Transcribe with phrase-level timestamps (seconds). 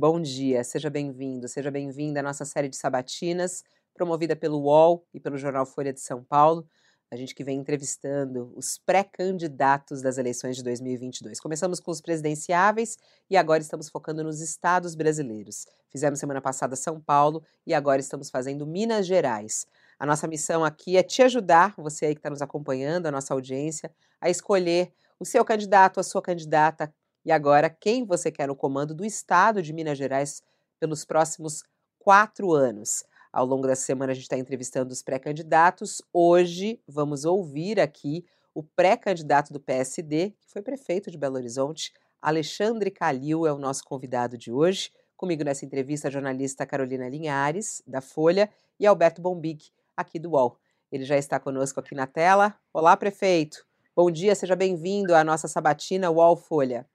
[0.00, 5.20] bom dia, seja bem-vindo, seja bem-vinda à nossa série de sabatinas, promovida pelo UOL e
[5.20, 6.66] pelo jornal Folha de São Paulo.
[7.10, 11.38] A gente que vem entrevistando os pré-candidatos das eleições de 2022.
[11.38, 12.96] Começamos com os presidenciáveis
[13.28, 15.66] e agora estamos focando nos estados brasileiros.
[15.90, 19.66] Fizemos semana passada São Paulo e agora estamos fazendo Minas Gerais.
[19.98, 23.34] A nossa missão aqui é te ajudar, você aí que está nos acompanhando, a nossa
[23.34, 26.90] audiência, a escolher o seu candidato, a sua candidata
[27.24, 30.42] e agora, quem você quer no comando do Estado de Minas Gerais
[30.78, 31.62] pelos próximos
[31.98, 33.04] quatro anos?
[33.30, 36.00] Ao longo da semana, a gente está entrevistando os pré-candidatos.
[36.12, 42.90] Hoje, vamos ouvir aqui o pré-candidato do PSD, que foi prefeito de Belo Horizonte, Alexandre
[42.90, 44.90] Calil, é o nosso convidado de hoje.
[45.16, 50.58] Comigo nessa entrevista, a jornalista Carolina Linhares, da Folha, e Alberto Bombig, aqui do UOL.
[50.90, 52.54] Ele já está conosco aqui na tela.
[52.72, 53.64] Olá, prefeito.
[53.94, 56.88] Bom dia, seja bem-vindo à nossa sabatina UOL Folha.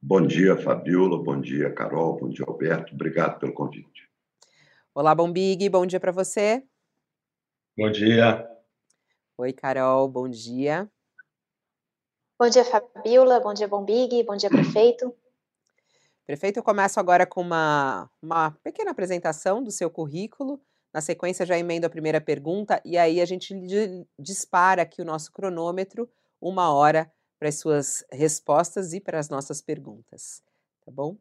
[0.00, 1.22] Bom dia, Fabiola.
[1.22, 2.16] Bom dia, Carol.
[2.16, 2.94] Bom dia, Alberto.
[2.94, 4.08] Obrigado pelo convite.
[4.94, 5.68] Olá, Bombig.
[5.68, 6.62] Bom dia para você.
[7.76, 8.48] Bom dia.
[9.38, 10.08] Oi, Carol.
[10.08, 10.88] Bom dia.
[12.38, 13.40] Bom dia, Fabiola.
[13.40, 14.22] Bom dia, Bombig.
[14.24, 15.14] Bom dia, prefeito.
[16.26, 20.60] Prefeito, eu começo agora com uma, uma pequena apresentação do seu currículo.
[20.92, 23.54] Na sequência, já emendo a primeira pergunta e aí a gente
[24.18, 26.08] dispara aqui o nosso cronômetro,
[26.40, 30.42] uma hora para as suas respostas e para as nossas perguntas,
[30.84, 31.16] tá bom?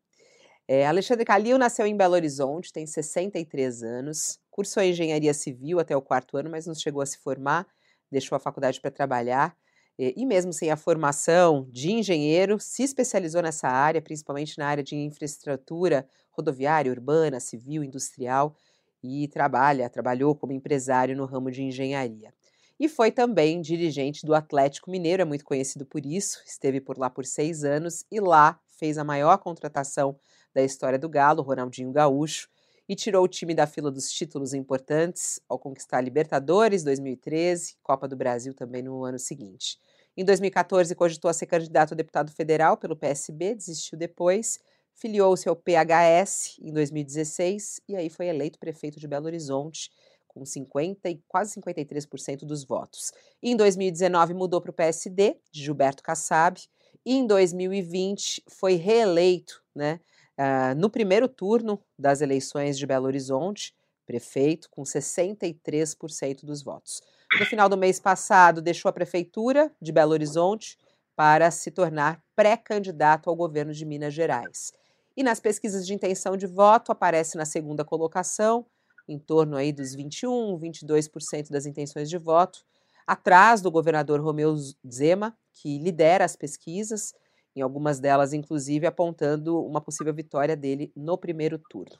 [0.67, 6.02] É, Alexandre Calil nasceu em Belo Horizonte, tem 63 anos, cursou engenharia civil até o
[6.02, 7.67] quarto ano, mas não chegou a se formar,
[8.11, 9.55] deixou a faculdade para trabalhar.
[9.97, 14.95] E mesmo sem a formação de engenheiro, se especializou nessa área, principalmente na área de
[14.95, 18.58] infraestrutura rodoviária, urbana, civil, industrial,
[19.02, 22.33] e trabalha, trabalhou como empresário no ramo de engenharia
[22.79, 27.09] e foi também dirigente do Atlético Mineiro, é muito conhecido por isso, esteve por lá
[27.09, 30.17] por seis anos e lá fez a maior contratação
[30.53, 32.49] da história do Galo, Ronaldinho Gaúcho,
[32.87, 38.15] e tirou o time da fila dos títulos importantes ao conquistar Libertadores 2013, Copa do
[38.15, 39.80] Brasil também no ano seguinte.
[40.15, 44.59] Em 2014, cogitou a ser candidato a deputado federal pelo PSB, desistiu depois,
[44.93, 49.89] filiou-se ao PHS em 2016 e aí foi eleito prefeito de Belo Horizonte
[50.35, 53.13] com 50 e quase 53% dos votos.
[53.41, 56.61] Em 2019 mudou para o PSD, de Gilberto Kassab,
[57.05, 60.01] e em 2020 foi reeleito, né,
[60.37, 63.73] uh, no primeiro turno das eleições de Belo Horizonte,
[64.05, 67.02] prefeito, com 63% dos votos.
[67.39, 70.77] No final do mês passado, deixou a prefeitura de Belo Horizonte
[71.15, 74.73] para se tornar pré-candidato ao governo de Minas Gerais.
[75.17, 78.65] E nas pesquisas de intenção de voto, aparece na segunda colocação,
[79.08, 82.64] em torno aí dos 21, 22% das intenções de voto,
[83.05, 84.55] atrás do governador Romeu
[84.92, 87.14] Zema, que lidera as pesquisas,
[87.55, 91.98] em algumas delas, inclusive, apontando uma possível vitória dele no primeiro turno.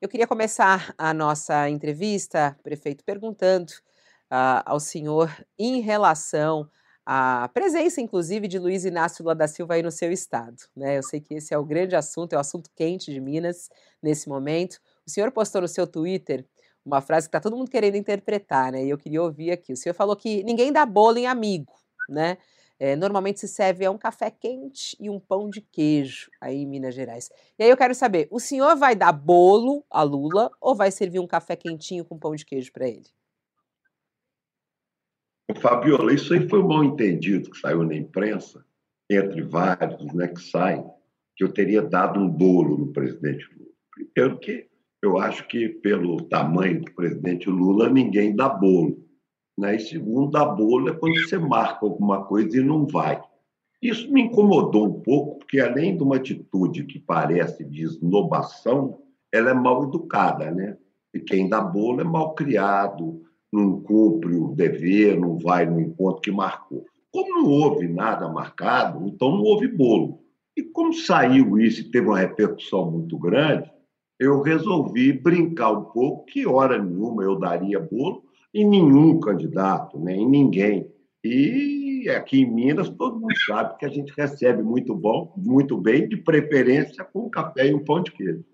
[0.00, 3.70] Eu queria começar a nossa entrevista, prefeito, perguntando
[4.30, 6.66] uh, ao senhor em relação
[7.04, 10.56] à presença, inclusive, de Luiz Inácio Lula da Silva aí no seu estado.
[10.74, 10.96] Né?
[10.96, 13.68] Eu sei que esse é o grande assunto, é o assunto quente de Minas
[14.02, 14.80] nesse momento.
[15.06, 16.46] O senhor postou no seu Twitter
[16.84, 18.84] uma frase que está todo mundo querendo interpretar, né?
[18.84, 19.72] E eu queria ouvir aqui.
[19.72, 21.72] O senhor falou que ninguém dá bolo em amigo,
[22.08, 22.38] né?
[22.78, 26.66] É, normalmente se serve é um café quente e um pão de queijo aí em
[26.66, 27.28] Minas Gerais.
[27.58, 31.18] E aí eu quero saber, o senhor vai dar bolo a Lula ou vai servir
[31.18, 33.04] um café quentinho com pão de queijo para ele?
[35.60, 38.64] Fabiola, isso aí foi um mal entendido que saiu na imprensa,
[39.10, 40.82] entre vários né, que saem,
[41.36, 43.70] que eu teria dado um bolo no presidente Lula.
[43.92, 44.69] Primeiro que
[45.02, 48.98] eu acho que, pelo tamanho do presidente Lula, ninguém dá bolo.
[49.58, 49.76] Né?
[49.76, 53.20] E segundo, dar bolo é quando você marca alguma coisa e não vai.
[53.82, 58.98] Isso me incomodou um pouco, porque além de uma atitude que parece de esnobação,
[59.32, 60.76] ela é mal educada, né?
[61.14, 66.20] E quem dá bolo é mal criado, não cumpre o dever, não vai no encontro
[66.20, 66.84] que marcou.
[67.10, 70.20] Como não houve nada marcado, então não houve bolo.
[70.56, 73.70] E como saiu isso e teve uma repercussão muito grande,
[74.20, 78.22] eu resolvi brincar um pouco que hora nenhuma eu daria bolo
[78.52, 80.14] em nenhum candidato, né?
[80.14, 80.92] em ninguém.
[81.24, 86.06] E aqui em Minas todo mundo sabe que a gente recebe muito bom, muito bem,
[86.06, 88.44] de preferência com café e um pão de queijo.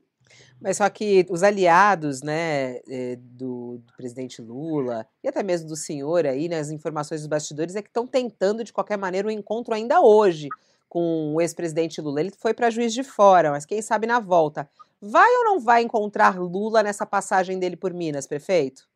[0.60, 5.76] Mas só que os aliados, né, eh, do, do, presidente Lula e até mesmo do
[5.76, 9.74] senhor aí, né, informações dos bastidores, é que estão tentando de qualquer maneira um encontro
[9.74, 10.48] ainda hoje
[10.88, 12.20] com o ex-presidente Lula.
[12.20, 14.68] Ele foi para Juiz de Fora, mas quem sabe na volta.
[15.00, 18.88] Vai ou não vai encontrar Lula nessa passagem dele por Minas, prefeito?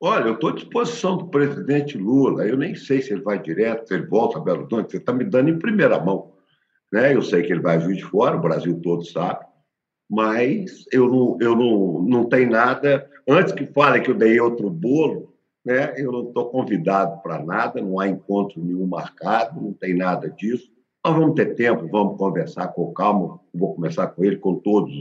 [0.00, 2.44] Olha, eu estou à disposição do presidente Lula.
[2.44, 4.90] Eu nem sei se ele vai direto, se ele volta a Belo Horizonte.
[4.90, 6.32] Você está me dando em primeira mão.
[6.90, 7.14] né?
[7.14, 9.46] Eu sei que ele vai vir de fora, o Brasil todo sabe,
[10.10, 13.08] mas eu não, eu não, não tenho nada.
[13.28, 15.32] Antes que fale que eu dei outro bolo,
[15.64, 15.94] né?
[15.96, 20.71] Eu não estou convidado para nada, não há encontro nenhum marcado, não tem nada disso.
[21.04, 23.40] Nós vamos ter tempo, vamos conversar com calma.
[23.52, 24.92] Vou começar com ele, com todos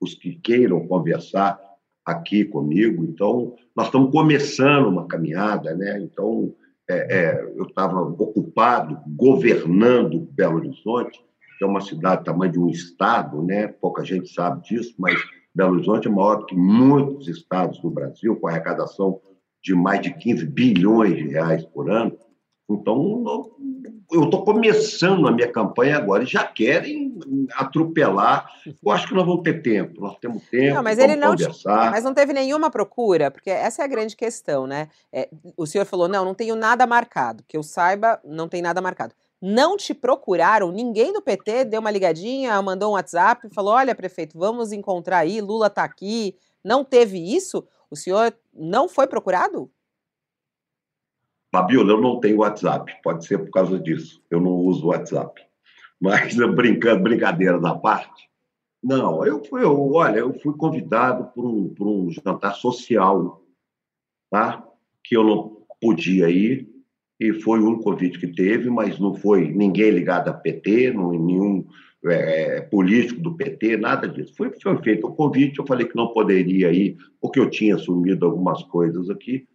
[0.00, 1.60] os que queiram conversar
[2.04, 3.04] aqui comigo.
[3.04, 6.00] Então, nós estamos começando uma caminhada, né?
[6.00, 6.52] Então,
[6.88, 11.24] é, é, eu estava ocupado governando Belo Horizonte,
[11.58, 13.68] que é uma cidade do tamanho de um estado, né?
[13.68, 15.16] Pouca gente sabe disso, mas
[15.54, 19.20] Belo Horizonte é maior do que muitos estados do Brasil, com arrecadação
[19.62, 22.16] de mais de 15 bilhões de reais por ano.
[22.68, 23.24] Então,
[24.10, 27.18] eu estou começando a minha campanha agora e já querem
[27.54, 28.48] atropelar.
[28.64, 30.74] Eu acho que nós vamos ter tempo, nós temos tempo.
[30.74, 31.90] Não, mas ele não, conversar.
[31.90, 34.88] mas não teve nenhuma procura, porque essa é a grande questão, né?
[35.12, 37.44] É, o senhor falou: não, não tenho nada marcado.
[37.46, 39.14] Que eu saiba, não tem nada marcado.
[39.40, 40.72] Não te procuraram?
[40.72, 45.18] Ninguém do PT deu uma ligadinha, mandou um WhatsApp e falou: olha, prefeito, vamos encontrar
[45.18, 46.36] aí, Lula está aqui.
[46.64, 47.66] Não teve isso?
[47.90, 49.70] O senhor não foi procurado?
[51.56, 54.22] Fabiola, eu não tenho WhatsApp, pode ser por causa disso.
[54.30, 55.40] Eu não uso WhatsApp.
[55.98, 58.28] Mas brincando, brincadeira da parte.
[58.84, 63.42] Não, eu fui, eu, olha, eu fui convidado por um, por um jantar social,
[64.30, 64.62] tá?
[65.02, 66.68] Que eu não podia ir
[67.18, 71.66] e foi um convite que teve, mas não foi ninguém ligado a PT, não, nenhum
[72.04, 74.34] é, político do PT, nada disso.
[74.36, 78.26] Foi, foi feito o convite, eu falei que não poderia ir, porque eu tinha assumido
[78.26, 79.48] algumas coisas aqui,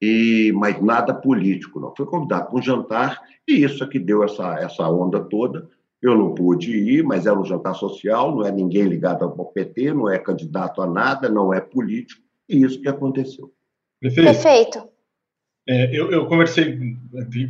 [0.00, 1.94] e mas nada político, não.
[1.96, 5.68] Foi convidado para um jantar e isso é que deu essa, essa onda toda.
[6.02, 9.94] Eu não pude ir, mas era um jantar social, não é ninguém ligado ao PT,
[9.94, 13.50] não é candidato a nada, não é político, e isso que aconteceu.
[14.00, 14.26] Perfeito.
[14.26, 14.88] Perfeito.
[15.68, 16.78] É, eu, eu, conversei,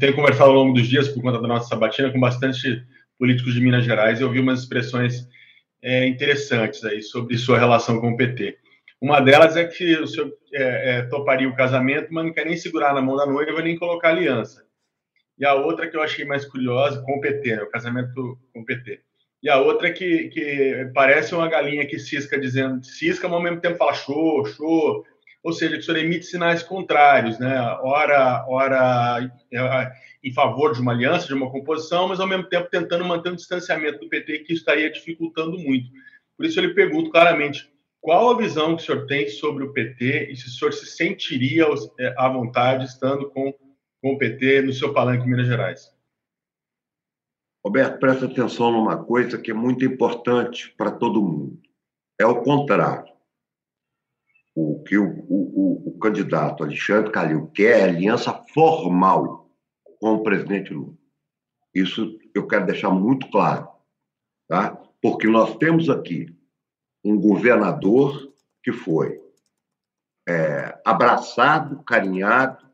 [0.01, 2.83] tenho conversado ao longo dos dias por conta da nossa sabatina com bastante
[3.19, 5.29] políticos de Minas Gerais e ouvi umas expressões
[5.83, 8.57] é, interessantes aí sobre sua relação com o PT.
[9.01, 12.57] Uma delas é que o senhor é, é, toparia o casamento, mas não quer nem
[12.57, 14.65] segurar na mão da noiva nem colocar aliança.
[15.39, 18.61] E a outra que eu achei mais curiosa, com o PT, né, o casamento com
[18.61, 19.01] o PT.
[19.43, 23.43] E a outra é que, que parece uma galinha que cisca dizendo cisca, mas ao
[23.43, 25.05] mesmo tempo fala show, show.
[25.43, 27.61] Ou seja, que o senhor emite sinais contrários, né?
[27.83, 29.93] Ora, ora é,
[30.25, 33.37] em favor de uma aliança, de uma composição, mas ao mesmo tempo tentando manter um
[33.37, 35.89] distanciamento do PT, que estaria dificultando muito.
[36.37, 37.71] Por isso eu lhe pergunto claramente,
[38.07, 40.87] qual a visão que o senhor tem sobre o PT e se o senhor se
[40.87, 41.67] sentiria
[41.99, 43.53] é, à vontade estando com,
[44.01, 45.93] com o PT no seu palanque em Minas Gerais?
[47.65, 51.61] Roberto, presta atenção numa coisa que é muito importante para todo mundo.
[52.17, 53.13] É o contrário.
[54.55, 59.51] O que o, o, o candidato Alexandre Calil quer é aliança formal
[59.99, 60.95] com o presidente Lula.
[61.75, 63.69] Isso eu quero deixar muito claro,
[64.49, 64.81] tá?
[65.03, 66.36] Porque nós temos aqui
[67.07, 68.33] um governador
[68.63, 69.21] que foi
[70.29, 72.67] é, abraçado, carinhado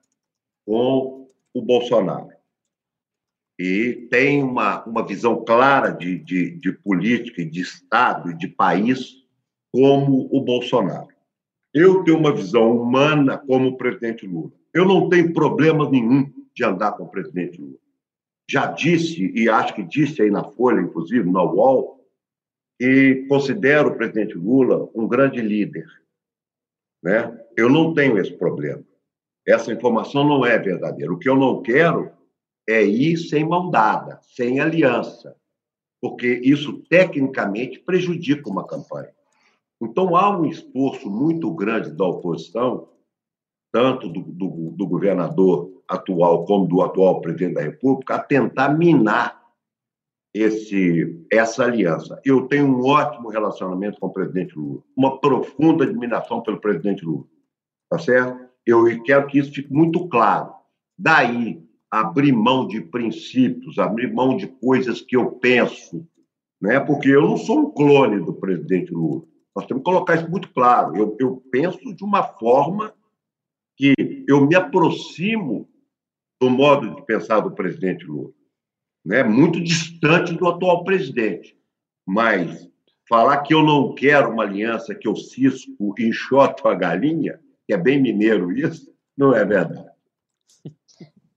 [0.65, 2.31] com o Bolsonaro.
[3.59, 9.23] E tem uma, uma visão clara de, de, de política, de Estado e de país
[9.71, 11.09] como o Bolsonaro.
[11.75, 14.51] Eu tenho uma visão humana como o presidente Lula.
[14.73, 17.79] Eu não tenho problema nenhum de andar com o presidente Lula.
[18.51, 22.02] Já disse, e acho que disse aí na Folha, inclusive, na UOL,
[22.85, 25.87] e considero o presidente Lula um grande líder.
[27.01, 27.41] Né?
[27.57, 28.83] Eu não tenho esse problema.
[29.47, 31.13] Essa informação não é verdadeira.
[31.13, 32.11] O que eu não quero
[32.69, 35.37] é ir sem mão dada, sem aliança,
[36.01, 39.13] porque isso tecnicamente prejudica uma campanha.
[39.81, 42.89] Então há um esforço muito grande da oposição,
[43.73, 49.41] tanto do, do, do governador atual como do atual presidente da República, a tentar minar
[50.35, 52.21] esse, essa aliança.
[52.25, 57.25] Eu tenho um ótimo relacionamento com o presidente Lula, uma profunda admiração pelo presidente Lula,
[57.91, 58.49] tá certo?
[58.65, 60.55] Eu quero que isso fique muito claro.
[60.99, 66.07] Daí, abrir mão de princípios, abrir mão de coisas que eu penso,
[66.61, 66.81] né?
[66.81, 69.25] porque eu não sou um clone do presidente Lula.
[69.55, 70.97] Nós temos que colocar isso muito claro.
[70.97, 72.95] Eu, eu penso de uma forma
[73.77, 73.93] que
[74.27, 75.69] eu me aproximo
[76.41, 78.33] do modo de pensar do presidente Lula
[79.05, 81.57] né, muito distante do atual presidente.
[82.07, 82.69] Mas
[83.09, 87.73] falar que eu não quero uma aliança que eu cisco e enxoto a galinha, que
[87.73, 89.91] é bem mineiro isso, não é verdade.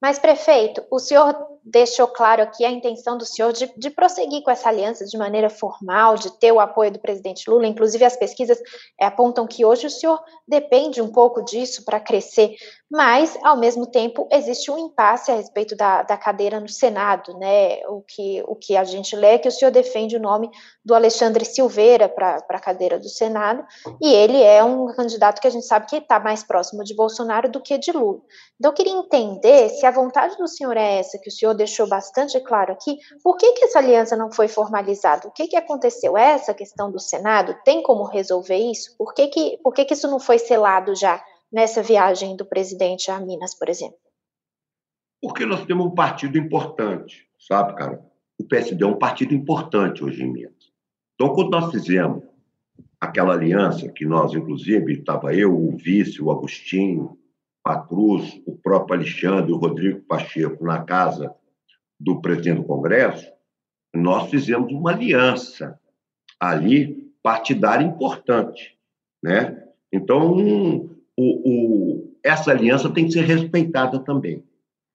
[0.02, 4.52] Mas, prefeito, o senhor deixou claro aqui a intenção do senhor de, de, prosseguir com
[4.52, 7.66] essa aliança de maneira formal, de ter o apoio do presidente Lula.
[7.66, 8.60] Inclusive, as pesquisas
[9.02, 12.56] é, apontam que hoje o senhor depende um pouco disso para crescer,
[12.90, 17.36] mas, ao mesmo tempo, existe um impasse a respeito da, da cadeira no Senado.
[17.40, 17.80] Né?
[17.88, 20.52] O, que, o que a gente lê é que o senhor defende o nome
[20.84, 23.66] do Alexandre Silveira para a cadeira do Senado,
[24.00, 27.50] e ele é um candidato que a gente sabe que está mais próximo de Bolsonaro
[27.50, 28.22] do que de Lula.
[28.60, 31.88] Então, eu queria entender se a vontade do senhor é essa, que o senhor deixou
[31.88, 35.28] bastante claro aqui, por que, que essa aliança não foi formalizada?
[35.28, 36.18] O que, que aconteceu?
[36.18, 37.56] Essa questão do Senado?
[37.64, 38.96] Tem como resolver isso?
[38.98, 43.10] Por que, que, por que, que isso não foi selado já nessa viagem do presidente
[43.10, 43.98] a Minas, por exemplo?
[45.22, 48.06] Porque nós temos um partido importante, sabe, cara?
[48.38, 50.72] O PSD é um partido importante hoje em Minas.
[51.16, 52.24] Então, quando nós fizemos
[53.00, 57.18] aquela aliança, que nós, inclusive, estava eu, o vice, o Agostinho,
[57.88, 61.34] Cruz, o próprio Alexandre, o Rodrigo Pacheco, na casa
[62.00, 63.32] do presidente do Congresso,
[63.94, 65.80] nós fizemos uma aliança
[66.40, 68.78] ali partidária importante,
[69.24, 69.64] né?
[69.92, 74.44] Então, o, o, essa aliança tem que ser respeitada também.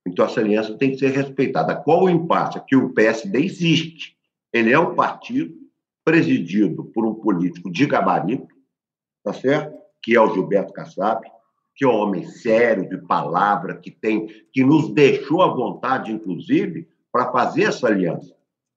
[0.07, 1.75] Então, essa aliança tem que ser respeitada.
[1.75, 2.63] Qual o impasse?
[2.67, 4.17] Que o PSD existe.
[4.53, 5.55] Ele é um partido
[6.05, 8.55] presidido por um político de gabarito,
[9.25, 9.79] tá certo?
[10.03, 11.27] Que é o Gilberto Kassab,
[11.75, 16.89] que é um homem sério, de palavra, que tem, que nos deixou à vontade, inclusive,
[17.13, 18.35] para fazer essa aliança.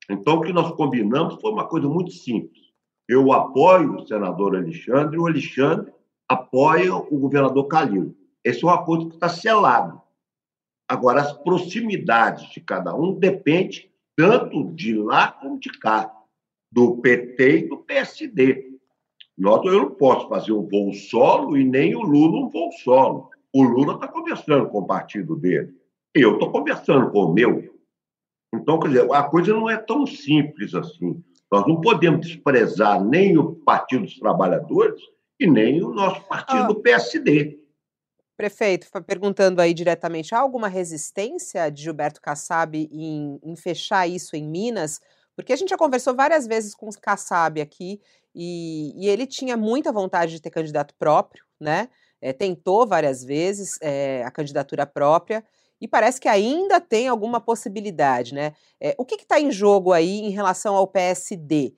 [0.09, 2.61] Então, o que nós combinamos foi uma coisa muito simples.
[3.07, 5.91] Eu apoio o senador Alexandre o Alexandre
[6.27, 8.15] apoia o governador Calil.
[8.43, 10.01] Esse é um acordo que está selado.
[10.87, 16.13] Agora, as proximidades de cada um dependem tanto de lá como de cá,
[16.71, 18.73] do PT e do PSD.
[19.37, 23.29] Nós, eu não posso fazer um voo solo e nem o Lula um voo solo.
[23.51, 25.73] O Lula está conversando com o partido dele.
[26.13, 27.72] Eu estou conversando com o meu.
[28.53, 31.23] Então, quer dizer, a coisa não é tão simples assim.
[31.51, 35.01] Nós não podemos desprezar nem o Partido dos Trabalhadores
[35.39, 36.81] e nem o nosso partido ah.
[36.81, 37.59] PSD.
[38.35, 44.47] Prefeito, perguntando aí diretamente, há alguma resistência de Gilberto Kassab em, em fechar isso em
[44.47, 44.99] Minas?
[45.35, 48.01] Porque a gente já conversou várias vezes com o Kassab aqui
[48.35, 51.89] e, e, ele tinha muita vontade de ter candidato próprio, né?
[52.19, 55.43] É, tentou várias vezes é, a candidatura própria
[55.79, 58.53] e parece que ainda tem alguma possibilidade, né?
[58.79, 61.73] É, o que está em jogo aí em relação ao PSD?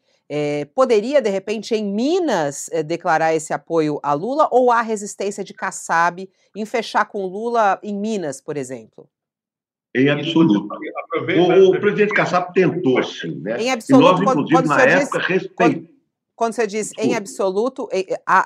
[0.74, 6.28] poderia, de repente, em Minas, declarar esse apoio a Lula ou há resistência de Kassab
[6.56, 9.08] em fechar com Lula em Minas, por exemplo?
[9.96, 10.68] Em absoluto.
[11.38, 13.40] O, o presidente Kassab tentou, sim.
[13.40, 13.62] Né?
[13.62, 15.96] Em absoluto, e nós, inclusive, quando, quando na época, respeitamos
[16.36, 17.88] quando você diz em absoluto,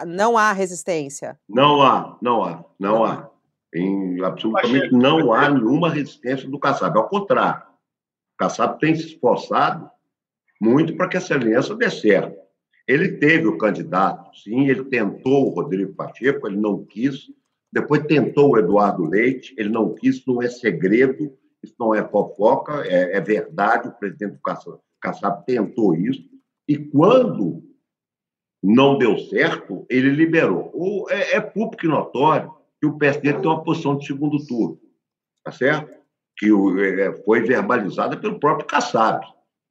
[0.06, 1.40] não há resistência?
[1.50, 3.30] Não há, não há, não há.
[3.74, 6.98] Em, absolutamente não há nenhuma resistência do Kassab.
[6.98, 9.90] Ao contrário, o Kassab tem se esforçado
[10.60, 12.38] muito para que essa aliança dê certo.
[12.88, 17.32] Ele teve o candidato, sim, ele tentou o Rodrigo Pacheco, ele não quis.
[17.72, 22.04] Depois tentou o Eduardo Leite, ele não quis, isso não é segredo, isso não é
[22.04, 23.90] fofoca, é, é verdade.
[23.90, 26.28] O presidente do Kassab, Kassab tentou isso.
[26.68, 27.64] E quando
[28.62, 30.72] não deu certo, ele liberou.
[30.74, 34.80] O, é, é público e notório que o PSD tem uma posição de segundo turno,
[35.44, 35.92] tá certo?
[36.38, 36.50] Que
[36.82, 39.26] é, foi verbalizada pelo próprio Kassab,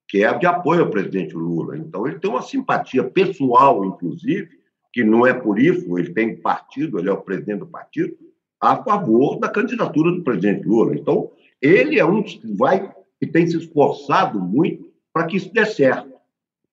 [0.06, 1.76] que é de apoio ao presidente Lula.
[1.76, 4.48] Então, ele tem uma simpatia pessoal, inclusive,
[4.92, 8.16] que não é por isso, ele tem partido, ele é o presidente do partido,
[8.60, 10.94] a favor da candidatura do presidente Lula.
[10.94, 15.66] Então, ele é um que vai que tem se esforçado muito para que isso dê
[15.66, 16.12] certo.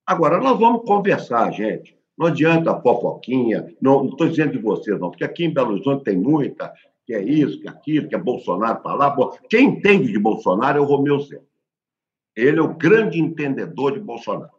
[0.05, 1.97] Agora, nós vamos conversar, gente.
[2.17, 6.03] Não adianta a fofoquinha, não estou dizendo de vocês, não, porque aqui em Belo Horizonte
[6.03, 6.73] tem muita,
[7.05, 9.31] que é isso, que é aquilo, que é Bolsonaro para lá.
[9.49, 11.41] Quem entende de Bolsonaro é o Romeu Zé.
[12.35, 14.51] Ele é o grande entendedor de Bolsonaro.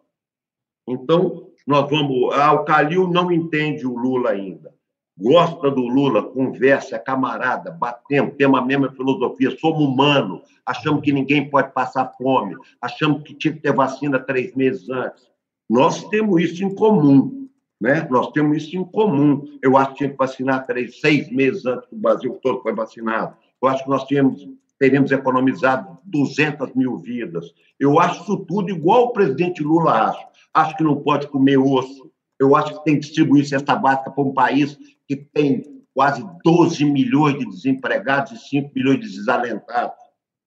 [0.87, 2.33] Então, nós vamos.
[2.35, 4.75] Ah, o Calil não entende o Lula ainda.
[5.19, 11.49] Gosta do Lula, conversa, camarada, batemos, temos a mesma filosofia, somos humanos, achamos que ninguém
[11.49, 15.27] pode passar fome, achamos que tinha que ter vacina três meses antes.
[15.71, 17.46] Nós temos isso em comum.
[17.81, 18.07] Né?
[18.11, 19.45] Nós temos isso em comum.
[19.63, 22.75] Eu acho que tinha que vacinar três, seis meses antes que o Brasil todo foi
[22.75, 23.37] vacinado.
[23.63, 27.53] Eu acho que nós tínhamos, teríamos economizado 200 mil vidas.
[27.79, 30.27] Eu acho isso tudo igual o presidente Lula acha.
[30.55, 32.11] Acho que não pode comer osso.
[32.39, 36.85] Eu acho que tem que distribuir cesta básica para um país que tem quase 12
[36.85, 39.97] milhões de desempregados e 5 milhões de desalentados.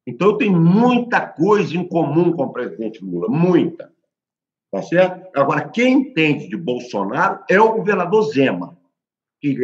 [0.06, 3.92] Então, eu tenho muita coisa em comum com o presidente Lula, muita.
[4.72, 5.28] Tá certo?
[5.36, 8.78] Agora, quem entende de Bolsonaro é o governador Zema,
[9.42, 9.56] que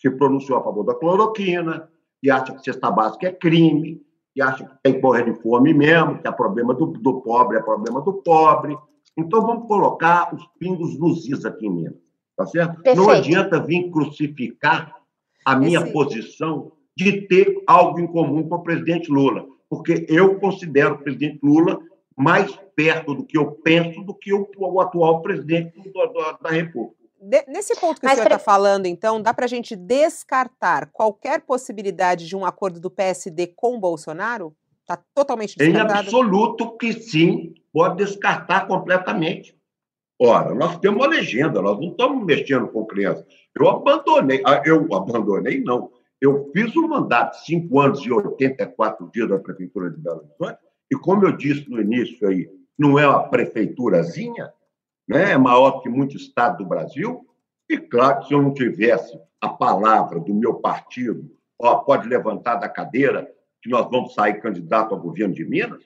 [0.00, 1.88] se pronunciou a favor da cloroquina,
[2.22, 4.02] e acha que cesta básica é crime.
[4.34, 7.56] que acha que tem que morrer de fome mesmo, que é problema do, do pobre,
[7.56, 8.76] é problema do pobre.
[9.16, 11.94] Então, vamos colocar os pingos nos is aqui em Minas,
[12.36, 12.82] tá certo?
[12.82, 12.96] Perfeito.
[12.96, 14.94] Não adianta vir crucificar
[15.44, 20.96] a minha posição de ter algo em comum com o presidente Lula, porque eu considero
[20.96, 21.78] o presidente Lula
[22.16, 26.50] mais perto do que eu penso do que o, o atual presidente do, do, da
[26.50, 26.96] República.
[27.20, 30.90] De, nesse ponto que Mas o senhor está falando, então, dá para a gente descartar
[30.92, 34.54] qualquer possibilidade de um acordo do PSD com Bolsonaro?
[34.82, 35.92] Está totalmente descartado?
[35.92, 39.56] Em absoluto que sim, pode descartar completamente.
[40.18, 43.26] Ora, nós temos uma legenda, nós não estamos mexendo com crianças.
[43.58, 45.90] Eu abandonei, ah, eu abandonei, não.
[46.20, 50.58] Eu fiz um mandato de 5 anos e 84 dias da Prefeitura de Belo Horizonte,
[50.90, 54.52] e como eu disse no início aí, não é uma prefeiturazinha,
[55.08, 55.32] né?
[55.32, 57.26] é maior que muito estado do Brasil.
[57.68, 62.56] E claro que se eu não tivesse a palavra do meu partido, ó, pode levantar
[62.56, 63.28] da cadeira
[63.62, 65.82] que nós vamos sair candidato ao governo de Minas,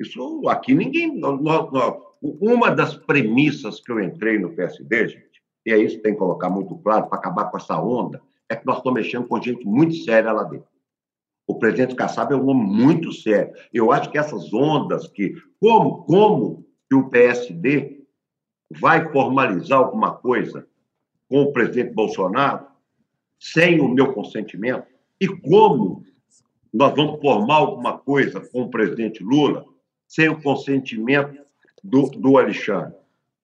[0.00, 1.18] isso aqui ninguém.
[1.18, 6.02] Nós, nós, uma das premissas que eu entrei no PSD, gente, e é isso que
[6.02, 9.26] tem que colocar muito claro para acabar com essa onda, é que nós estamos mexendo
[9.26, 10.68] com gente muito séria lá dentro.
[11.46, 13.52] O presidente Kassab é um homem muito sério.
[13.72, 15.34] Eu acho que essas ondas que.
[15.60, 18.02] Como, como que o PSD
[18.70, 20.66] vai formalizar alguma coisa
[21.28, 22.66] com o presidente Bolsonaro
[23.38, 24.86] sem o meu consentimento?
[25.20, 26.04] E como
[26.72, 29.64] nós vamos formar alguma coisa com o presidente Lula
[30.08, 31.38] sem o consentimento
[31.82, 32.94] do, do Alexandre?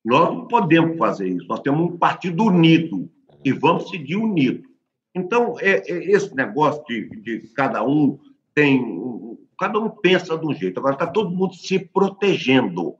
[0.04, 1.46] Nós não podemos fazer isso.
[1.46, 3.10] Nós temos um partido unido
[3.44, 4.69] e vamos seguir unido.
[5.14, 8.18] Então, é, é esse negócio de, de, cada um
[8.54, 9.38] tem.
[9.58, 10.78] Cada um pensa de um jeito.
[10.78, 12.96] Agora está todo mundo se protegendo.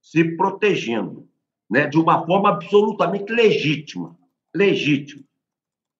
[0.00, 1.28] Se protegendo
[1.68, 4.16] né, de uma forma absolutamente legítima.
[4.54, 5.22] Legítima.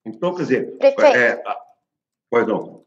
[0.04, 0.78] Então, quer dizer.
[0.78, 1.16] Prefeito.
[1.16, 1.42] É,
[2.30, 2.78] pois não.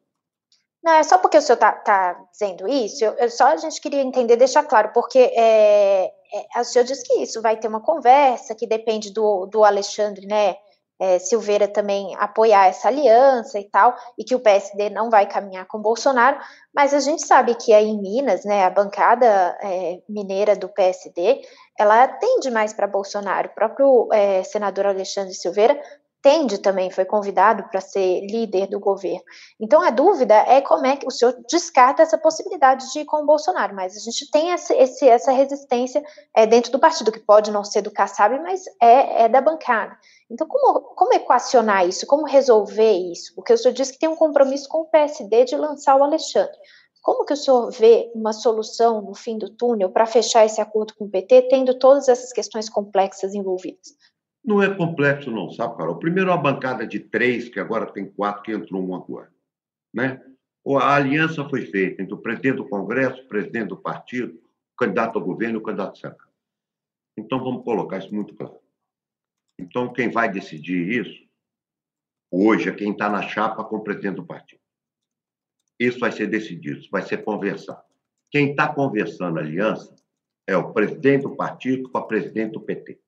[0.84, 3.80] Não, é só porque o senhor está tá dizendo isso, eu, eu, só a gente
[3.80, 6.12] queria entender, deixar claro, porque é,
[6.56, 10.26] é, o senhor disse que isso vai ter uma conversa, que depende do, do Alexandre,
[10.26, 10.56] né,
[11.02, 15.66] é, Silveira também apoiar essa aliança e tal, e que o PSD não vai caminhar
[15.66, 16.38] com Bolsonaro,
[16.72, 19.26] mas a gente sabe que aí em Minas, né, a bancada
[19.64, 21.42] é, mineira do PSD,
[21.80, 23.50] ela tende mais para Bolsonaro.
[23.50, 25.82] O próprio é, senador Alexandre Silveira
[26.22, 29.24] tende também, foi convidado para ser líder do governo.
[29.60, 33.24] Então a dúvida é como é que o senhor descarta essa possibilidade de ir com
[33.24, 36.04] o Bolsonaro, mas a gente tem essa, esse, essa resistência
[36.36, 39.98] é, dentro do partido, que pode não ser do Kassab, mas é, é da bancada.
[40.32, 42.08] Então, como, como equacionar isso?
[42.08, 43.36] Como resolver isso?
[43.36, 46.56] Porque o senhor disse que tem um compromisso com o PSD de lançar o Alexandre.
[47.02, 50.94] Como que o senhor vê uma solução no fim do túnel para fechar esse acordo
[50.96, 53.98] com o PT, tendo todas essas questões complexas envolvidas?
[54.44, 55.98] Não é complexo, não, sabe, Carol?
[55.98, 59.30] Primeiro, uma bancada de três, que agora tem quatro, que entrou um agora.
[59.94, 60.22] Né?
[60.66, 65.20] A aliança foi feita entre o presidente do Congresso, o presidente do partido, o candidato
[65.20, 66.32] ao governo e o candidato a Senado.
[67.18, 68.61] Então, vamos colocar isso muito claro.
[69.62, 71.22] Então, quem vai decidir isso
[72.32, 74.62] hoje é quem está na chapa com o presidente do partido.
[75.80, 77.84] Isso vai ser decidido, vai ser conversado.
[78.32, 79.96] Quem está conversando a aliança
[80.48, 83.00] é o presidente do partido com a presidente do PT.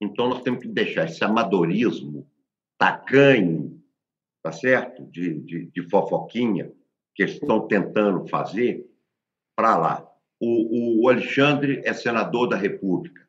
[0.00, 2.26] Então, nós temos que deixar esse amadorismo
[2.78, 3.82] tacanho,
[4.42, 5.04] tá certo?
[5.06, 6.72] De, de, de fofoquinha
[7.14, 8.90] que eles estão tentando fazer
[9.56, 10.10] para lá.
[10.40, 13.23] O, o Alexandre é senador da República.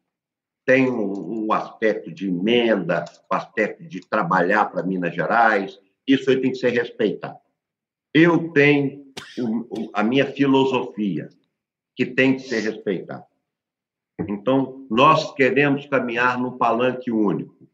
[0.65, 5.79] Tem um, um aspecto de emenda, um aspecto de trabalhar para Minas Gerais.
[6.07, 7.37] Isso aí tem que ser respeitado.
[8.13, 9.05] Eu tenho
[9.93, 11.29] a minha filosofia,
[11.95, 13.25] que tem que ser respeitada.
[14.27, 17.67] Então, nós queremos caminhar num palanque único.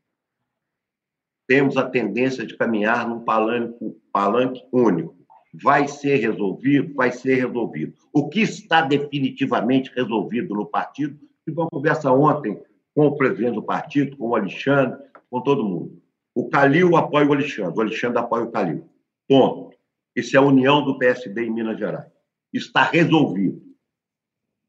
[1.47, 5.15] Temos a tendência de caminhar num palanque, palanque único.
[5.54, 6.93] Vai ser resolvido?
[6.93, 7.93] Vai ser resolvido.
[8.13, 11.19] O que está definitivamente resolvido no partido?
[11.45, 12.62] Tive uma conversa ontem
[12.95, 14.99] com o presidente do partido, com o Alexandre,
[15.30, 16.01] com todo mundo.
[16.36, 18.89] O Calil apoia o Alexandre, o Alexandre apoia o Calil.
[19.27, 19.77] Ponto.
[20.15, 22.12] Isso é a união do PSD em Minas Gerais.
[22.54, 23.62] Está resolvido.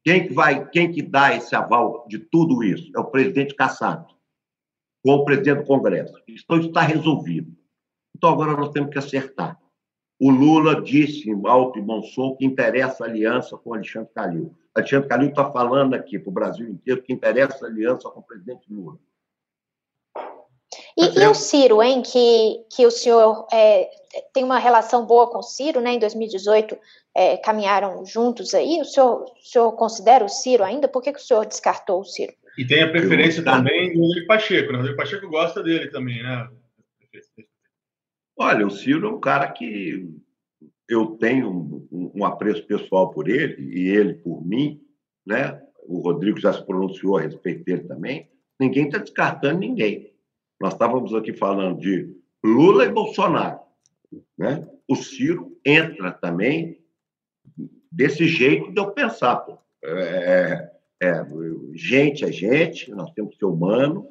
[0.04, 2.90] Quem que vai, quem que dá esse aval de tudo isso?
[2.94, 4.06] É o presidente Kassab,
[5.04, 6.14] com o presidente do Congresso.
[6.28, 7.56] Então, isso está resolvido.
[8.16, 9.60] Então, agora nós temos que acertar.
[10.24, 14.54] O Lula disse em alto e bom som que interessa a aliança com Alexandre Calil.
[14.72, 18.22] Alexandre Calil está falando aqui para o Brasil inteiro que interessa a aliança com o
[18.22, 19.00] presidente Lula.
[20.96, 23.90] E, e, o Ciro, hein, que, que o senhor é,
[24.32, 25.94] tem uma relação boa com o Ciro, né?
[25.94, 26.78] Em 2018
[27.16, 28.80] é, caminharam juntos aí.
[28.80, 30.86] O senhor, o senhor considera o Ciro ainda?
[30.86, 32.32] Por que, que o senhor descartou o Ciro?
[32.56, 34.70] E tem a preferência também do Rodrigo Pacheco.
[34.70, 34.74] Né?
[34.74, 36.48] O Rodrigo Pacheco gosta dele também, né?
[38.36, 40.10] Olha, o Ciro é um cara que
[40.88, 41.48] eu tenho
[41.90, 44.80] um, um, apreço pessoal por ele e ele por mim,
[45.26, 45.60] né?
[45.86, 48.30] O Rodrigo já se pronunciou a respeito dele também.
[48.58, 50.12] Ninguém está descartando ninguém.
[50.60, 52.14] Nós estávamos aqui falando de
[52.44, 53.60] Lula e Bolsonaro,
[54.38, 54.68] né?
[54.88, 56.80] O Ciro entra também
[57.90, 59.58] desse jeito de eu pensar, pô.
[59.84, 61.26] É, é, é
[61.74, 64.08] gente é gente, nós temos que ser humano,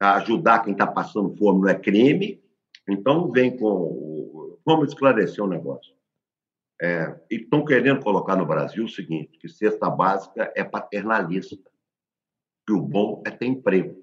[0.00, 2.41] ajudar quem está passando fome não é crime.
[2.88, 4.58] Então, vem com.
[4.64, 5.94] Vamos esclarecer o um negócio.
[6.80, 11.70] É, e estão querendo colocar no Brasil o seguinte: que cesta básica é paternalista,
[12.66, 14.02] que o bom é ter emprego.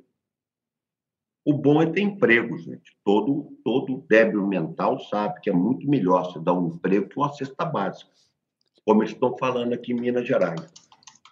[1.45, 2.95] O bom é ter emprego, gente.
[3.03, 7.33] Todo, todo débil mental sabe que é muito melhor se dar um emprego que uma
[7.33, 8.11] cesta básica,
[8.85, 10.71] como eles estão falando aqui em Minas Gerais.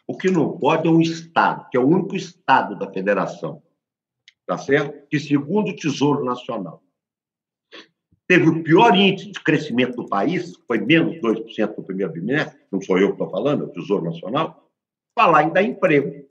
[0.08, 3.62] O que não pode é um Estado, que é o único Estado da federação,
[4.46, 5.08] tá certo?
[5.08, 6.82] Que, segundo o Tesouro Nacional,
[8.28, 12.82] teve o pior índice de crescimento do país, foi menos 2% no primeiro bimestre, não
[12.82, 14.70] sou eu que estou falando, é o Tesouro Nacional,
[15.16, 16.28] falar em dar emprego.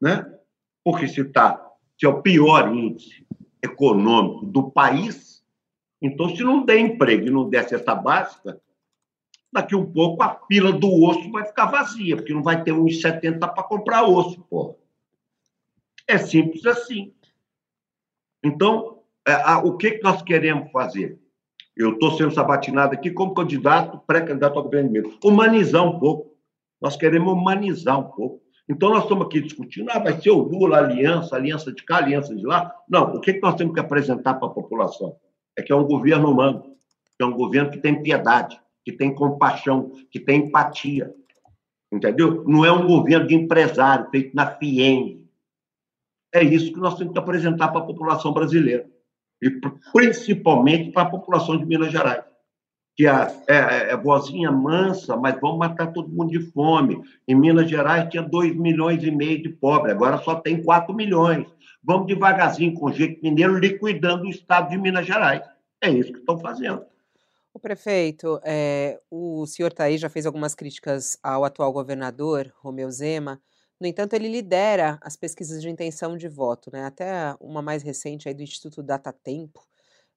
[0.00, 0.38] Né?
[0.84, 3.26] Porque se, tá, se é o pior índice
[3.62, 5.42] econômico do país,
[6.00, 8.60] então se não der emprego e não der cesta básica,
[9.50, 13.38] daqui um pouco a pila do osso vai ficar vazia, porque não vai ter 1,70
[13.38, 14.76] para comprar osso, porra.
[16.06, 17.14] É simples assim.
[18.44, 18.97] Então,
[19.28, 21.18] é, o que, que nós queremos fazer?
[21.76, 25.18] Eu estou sendo sabatinado aqui como candidato, pré-candidato ao governo mesmo.
[25.22, 26.34] Humanizar um pouco.
[26.80, 28.42] Nós queremos humanizar um pouco.
[28.68, 32.34] Então, nós estamos aqui discutindo, ah, vai ser o Lula, aliança, aliança de cá, aliança
[32.34, 32.74] de lá.
[32.88, 35.16] Não, o que, que nós temos que apresentar para a população?
[35.56, 36.62] É que é um governo humano,
[37.16, 41.14] que é um governo que tem piedade, que tem compaixão, que tem empatia.
[41.92, 42.44] Entendeu?
[42.46, 45.26] Não é um governo de empresário feito na FIEM.
[46.34, 48.88] É isso que nós temos que apresentar para a população brasileira
[49.40, 49.50] e
[49.92, 52.24] principalmente para a população de Minas Gerais,
[52.96, 53.12] que é,
[53.46, 57.00] é, é vozinha mansa, mas vão matar todo mundo de fome.
[57.26, 61.46] Em Minas Gerais tinha 2 milhões e meio de pobres, agora só tem 4 milhões.
[61.82, 65.42] Vamos devagarzinho com o jeito mineiro, liquidando o estado de Minas Gerais.
[65.80, 66.84] É isso que estão fazendo.
[67.54, 72.90] O prefeito, é, o senhor tá aí já fez algumas críticas ao atual governador, Romeu
[72.90, 73.40] Zema,
[73.80, 76.84] no entanto, ele lidera as pesquisas de intenção de voto, né?
[76.84, 79.64] Até uma mais recente aí do Instituto Datatempo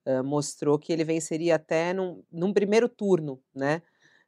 [0.06, 3.82] uh, mostrou que ele venceria até num, num primeiro turno, né?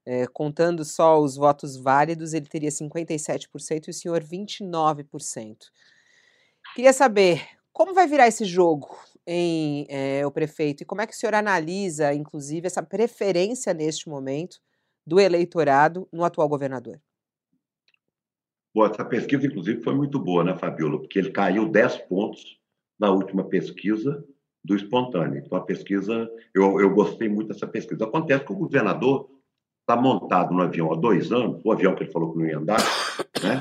[0.06, 5.56] É, contando só os votos válidos, ele teria 57% e o senhor 29%.
[6.74, 7.42] Queria saber
[7.72, 8.94] como vai virar esse jogo
[9.26, 14.06] em é, o prefeito e como é que o senhor analisa, inclusive, essa preferência neste
[14.06, 14.60] momento
[15.06, 17.00] do eleitorado no atual governador?
[18.74, 20.98] Bom, essa pesquisa, inclusive, foi muito boa, né, Fabiola?
[20.98, 22.58] Porque ele caiu 10 pontos
[22.98, 24.24] na última pesquisa
[24.64, 25.38] do espontâneo.
[25.38, 28.04] Então, a pesquisa, eu, eu gostei muito dessa pesquisa.
[28.04, 29.30] Acontece que o governador
[29.82, 32.58] está montado no avião há dois anos, o avião que ele falou que não ia
[32.58, 32.80] andar,
[33.42, 33.60] né?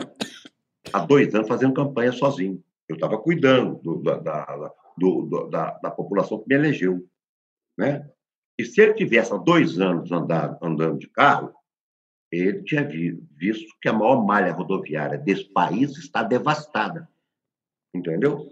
[0.91, 2.63] há dois anos fazendo campanha sozinho.
[2.87, 7.05] Eu estava cuidando do, da, da, do, da, da, população que me elegeu.
[7.77, 8.09] Né?
[8.57, 11.53] E se ele tivesse há dois anos andado, andando de carro,
[12.39, 12.87] ele tinha
[13.37, 17.07] visto que a maior malha rodoviária desse país está devastada.
[17.93, 18.49] Entendeu?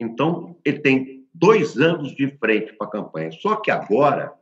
[0.00, 3.32] Então, ele tem dois anos de frente para a campanha.
[3.32, 4.32] Só que agora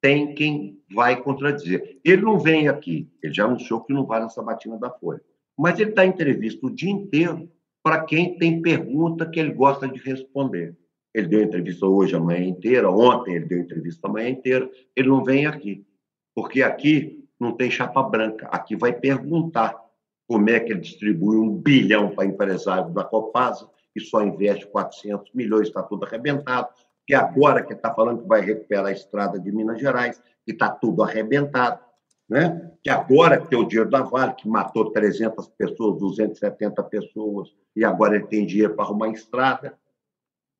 [0.00, 1.98] tem quem vai contradizer.
[2.04, 5.22] Ele não vem aqui, ele já anunciou que não vai na sabatina da Folha.
[5.56, 7.50] Mas ele dá entrevista o dia inteiro
[7.82, 10.76] para quem tem pergunta que ele gosta de responder.
[11.14, 14.70] Ele deu entrevista hoje a manhã inteira, ontem ele deu entrevista a manhã inteira.
[14.96, 15.86] Ele não vem aqui,
[16.34, 18.48] porque aqui não tem chapa branca.
[18.48, 19.78] Aqui vai perguntar
[20.26, 25.30] como é que ele distribui um bilhão para empresário da Copasa e só investe 400
[25.32, 26.68] milhões, está tudo arrebentado.
[27.06, 30.70] Que agora que está falando que vai recuperar a estrada de Minas Gerais, que está
[30.70, 31.78] tudo arrebentado.
[32.26, 32.72] Né?
[32.82, 37.84] Que agora que tem o dinheiro da Vale, que matou 300 pessoas, 270 pessoas, e
[37.84, 39.78] agora ele tem dinheiro para arrumar estrada.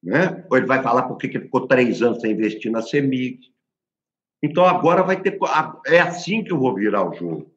[0.03, 0.45] Né?
[0.51, 3.54] Ou ele vai falar por que ele ficou três anos sem investir na CEMIG.
[4.45, 5.39] Então agora vai ter.
[5.87, 7.51] É assim que eu vou virar o jogo.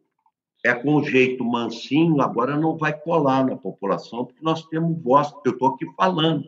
[0.63, 5.33] É com um jeito mansinho, agora não vai colar na população, porque nós temos voz,
[5.45, 6.45] eu estou aqui falando.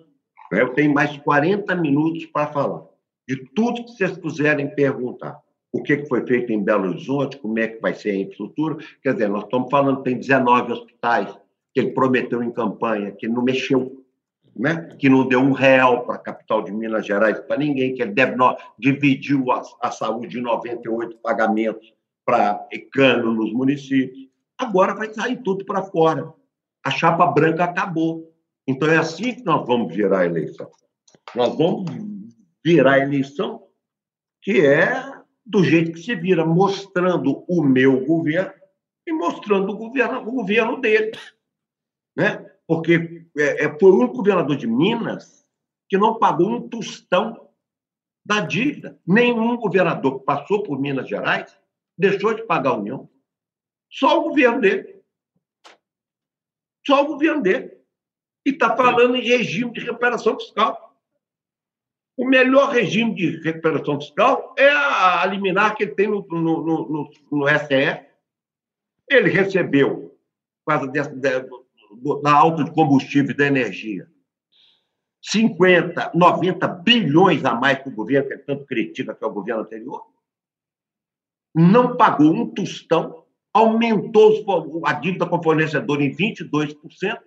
[0.49, 0.61] Né?
[0.61, 2.85] Eu tenho mais 40 minutos para falar
[3.27, 5.37] de tudo que vocês quiserem perguntar.
[5.73, 8.77] O que foi feito em Belo Horizonte, como é que vai ser a infraestrutura.
[9.03, 11.37] Quer dizer, nós estamos falando que tem 19 hospitais
[11.73, 13.98] que ele prometeu em campanha, que não mexeu
[14.59, 14.93] né?
[14.99, 18.11] que não deu um real para a capital de Minas Gerais para ninguém, que ele
[18.11, 18.35] deve,
[18.77, 21.93] dividiu a, a saúde em 98 pagamentos
[22.25, 24.27] para cano nos municípios.
[24.57, 26.33] Agora vai sair tudo para fora.
[26.85, 28.33] A chapa branca acabou.
[28.67, 30.69] Então é assim que nós vamos virar a eleição.
[31.33, 31.89] Nós vamos
[32.63, 33.63] virar a eleição
[34.41, 35.01] que é
[35.45, 38.53] do jeito que se vira, mostrando o meu governo
[39.07, 41.11] e mostrando o governo, o governo dele.
[42.15, 42.45] Né?
[42.69, 45.43] Porque é, é, foi o único governador de Minas
[45.89, 47.49] que não pagou um tostão
[48.23, 49.01] da dívida.
[49.07, 51.59] Nenhum governador que passou por Minas Gerais
[51.97, 53.09] deixou de pagar a União.
[53.91, 55.03] Só o governo dele.
[56.85, 57.75] Só o governo dele.
[58.45, 60.95] E está falando em regime de recuperação fiscal.
[62.15, 67.11] O melhor regime de recuperação fiscal é a, liminar que ele tem no, no, no,
[67.31, 68.05] no STF.
[69.09, 70.15] Ele recebeu,
[70.63, 71.09] por causa dessa,
[72.21, 74.07] da alta de combustível e da energia,
[75.21, 79.33] 50, 90 bilhões a mais que o governo, que ele tanto critica que é o
[79.33, 80.05] governo anterior.
[81.53, 84.45] Não pagou um tostão, aumentou
[84.85, 87.19] a dívida com o fornecedor em 22%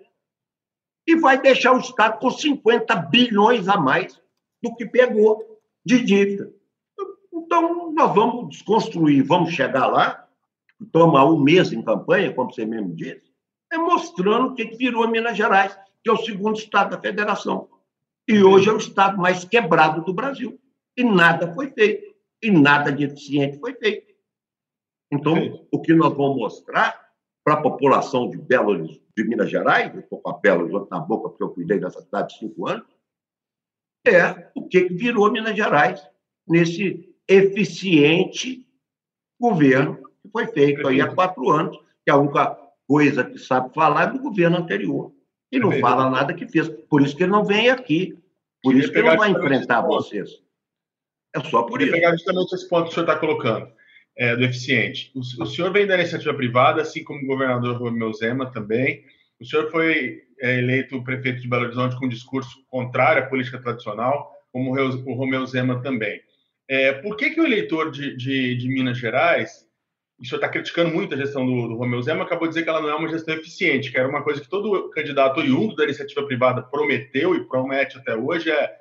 [1.07, 4.21] e vai deixar o Estado com 50 bilhões a mais
[4.63, 6.53] do que pegou de dívida.
[7.33, 10.27] Então, nós vamos desconstruir, vamos chegar lá,
[10.93, 13.32] tomar um mês em campanha, como você mesmo disse,
[13.73, 17.69] é mostrando o que virou Minas Gerais, que é o segundo estado da federação.
[18.29, 20.61] E hoje é o estado mais quebrado do Brasil.
[20.97, 22.15] E nada foi feito.
[22.43, 24.13] E nada de eficiente foi feito.
[25.11, 27.11] Então, o que nós vamos mostrar
[27.45, 31.31] para a população de Belo de Minas Gerais, eu estou com a Belo na boca
[31.31, 32.87] porque eu cuidei dessa cidade cinco anos,
[34.07, 36.03] é o que virou Minas Gerais
[36.47, 38.67] nesse eficiente
[39.41, 44.09] governo que foi feito aí há quatro anos, que a única coisa que sabe falar
[44.09, 45.13] é do governo anterior.
[45.51, 46.69] E não fala nada que fez.
[46.89, 48.17] Por isso que ele não vem aqui.
[48.63, 50.31] Por isso que ele não vai enfrentar vocês.
[51.35, 51.93] É só por isso.
[51.93, 53.71] pegar justamente esse ponto que o senhor está colocando,
[54.17, 55.11] é, do eficiente.
[55.15, 59.05] O, o, senhor vem da iniciativa privada, assim como o governador Romeu Zema também.
[59.41, 63.59] O senhor foi é, eleito prefeito de Belo Horizonte com um discurso contrário à política
[63.59, 66.21] tradicional, como o Romeu Zema também.
[66.69, 69.67] É, por que, que o eleitor de, de, de Minas Gerais,
[70.23, 72.71] o senhor está criticando muito a gestão do, do Romeu Zema, acabou de dizer que
[72.71, 75.85] ela não é uma gestão eficiente, que era uma coisa que todo candidato oriundo da
[75.85, 78.73] iniciativa privada prometeu e promete até hoje, é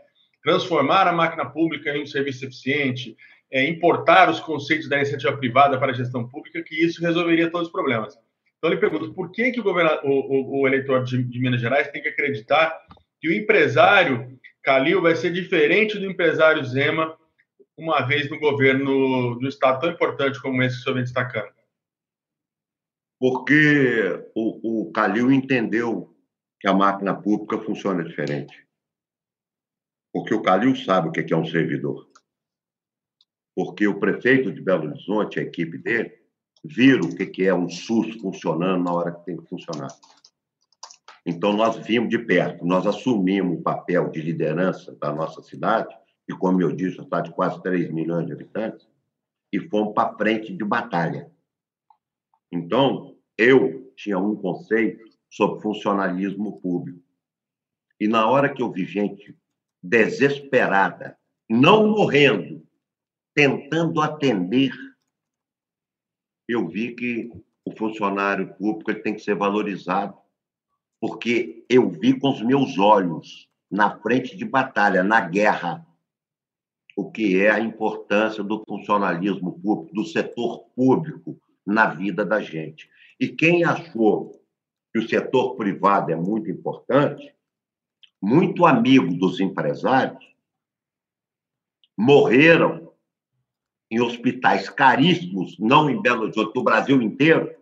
[0.43, 3.15] transformar a máquina pública em um serviço eficiente,
[3.51, 7.67] é, importar os conceitos da iniciativa privada para a gestão pública, que isso resolveria todos
[7.67, 8.13] os problemas.
[8.58, 11.89] Então, eu lhe pergunto, por que, que o, o, o, eleitor de, de, Minas Gerais
[11.89, 12.77] tem que acreditar
[13.19, 17.17] que o empresário Calil vai ser diferente do empresário Zema,
[17.77, 21.53] uma vez no governo do Estado tão importante como esse que o senhor vem destacando?
[23.19, 26.15] Porque o, o Calil entendeu
[26.60, 28.67] que a máquina pública funciona diferente.
[30.13, 32.10] Porque o Calil sabe o que é um servidor.
[33.55, 36.12] Porque o prefeito de Belo Horizonte, a equipe dele,
[36.63, 39.89] viram o que é um SUS funcionando na hora que tem que funcionar.
[41.25, 45.95] Então, nós vimos de perto, nós assumimos o papel de liderança da nossa cidade,
[46.29, 48.88] e como eu disse, cidade de quase 3 milhões de habitantes,
[49.51, 51.31] e fomos para frente de batalha.
[52.51, 57.03] Então, eu tinha um conceito sobre funcionalismo público.
[57.99, 59.38] E na hora que eu vi gente
[59.84, 61.17] desesperada,
[61.49, 62.65] não morrendo,
[63.34, 64.71] tentando atender
[66.51, 67.31] eu vi que
[67.63, 70.17] o funcionário público tem que ser valorizado,
[70.99, 75.88] porque eu vi com os meus olhos, na frente de batalha, na guerra,
[76.95, 82.89] o que é a importância do funcionalismo público, do setor público na vida da gente.
[83.19, 84.41] E quem achou
[84.91, 87.34] que o setor privado é muito importante,
[88.21, 90.23] muito amigo dos empresários,
[91.97, 92.91] morreram
[93.89, 97.54] em hospitais caríssimos, não em Belo Horizonte, no Brasil inteiro,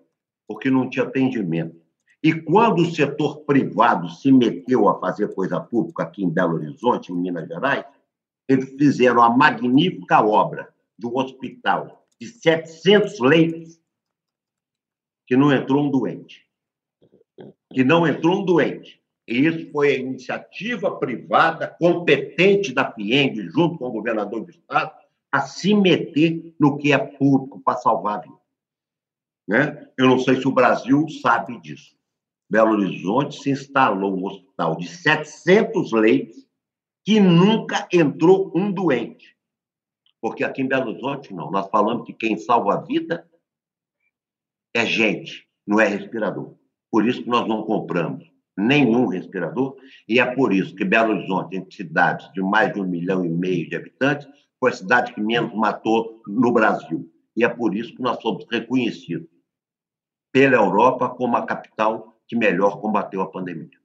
[0.47, 1.79] porque não tinha atendimento.
[2.21, 7.11] E quando o setor privado se meteu a fazer coisa pública aqui em Belo Horizonte,
[7.11, 7.85] em Minas Gerais,
[8.49, 13.79] eles fizeram a magnífica obra de um hospital de 700 leitos
[15.27, 16.43] que não entrou um doente.
[17.71, 18.99] Que não entrou um doente.
[19.27, 24.91] E isso foi a iniciativa privada competente da FIENG, junto com o governador do Estado,
[25.31, 28.39] a se meter no que é público para salvar a vida.
[29.47, 29.91] Né?
[29.95, 31.95] Eu não sei se o Brasil sabe disso.
[32.49, 36.48] Belo Horizonte se instalou um hospital de 700 leitos
[37.09, 39.35] que nunca entrou um doente.
[40.21, 41.49] Porque aqui em Belo Horizonte, não.
[41.49, 43.27] Nós falamos que quem salva a vida
[44.75, 46.53] é gente, não é respirador.
[46.91, 49.75] Por isso que nós não compramos nenhum respirador,
[50.07, 53.29] e é por isso que Belo Horizonte, entre cidades de mais de um milhão e
[53.29, 54.27] meio de habitantes,
[54.59, 57.11] foi a cidade que menos matou no Brasil.
[57.35, 59.27] E é por isso que nós somos reconhecidos
[60.31, 63.79] pela Europa como a capital que melhor combateu a pandemia.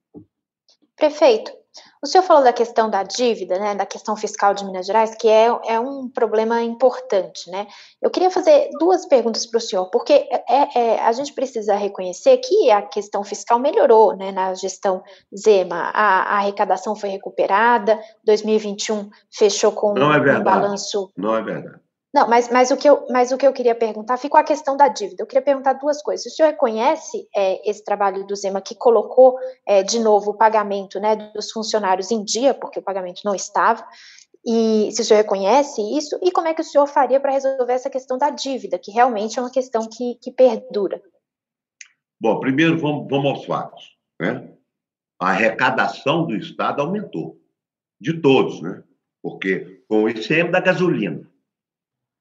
[0.95, 1.64] Prefeito,
[2.03, 5.29] O senhor falou da questão da dívida, né, da questão fiscal de Minas Gerais, que
[5.29, 7.67] é, é um problema importante, né?
[8.03, 11.75] Eu queria fazer duas perguntas para o senhor, porque é, é, é, a gente precisa
[11.75, 15.03] reconhecer que a questão fiscal melhorou, né, na gestão
[15.35, 15.91] Zema.
[15.95, 21.11] A, a arrecadação foi recuperada, 2021 fechou com Não é um balanço.
[21.17, 21.84] Não é verdade.
[22.15, 24.77] Não, mas, mas, o que eu, mas o que eu queria perguntar ficou a questão
[24.77, 25.21] da dívida.
[25.21, 26.25] Eu queria perguntar duas coisas.
[26.25, 31.01] O senhor reconhece é, esse trabalho do Zema que colocou é, de novo o pagamento
[31.01, 33.85] né, dos funcionários em dia, porque o pagamento não estava,
[34.47, 37.73] e se o senhor reconhece isso, e como é que o senhor faria para resolver
[37.73, 41.03] essa questão da dívida, que realmente é uma questão que, que perdura?
[42.21, 43.97] Bom, primeiro vamos, vamos aos fatos.
[44.21, 44.53] Né?
[45.21, 47.41] A arrecadação do Estado aumentou,
[48.01, 48.85] de todos, né?
[49.21, 51.29] porque com o ICM da gasolina,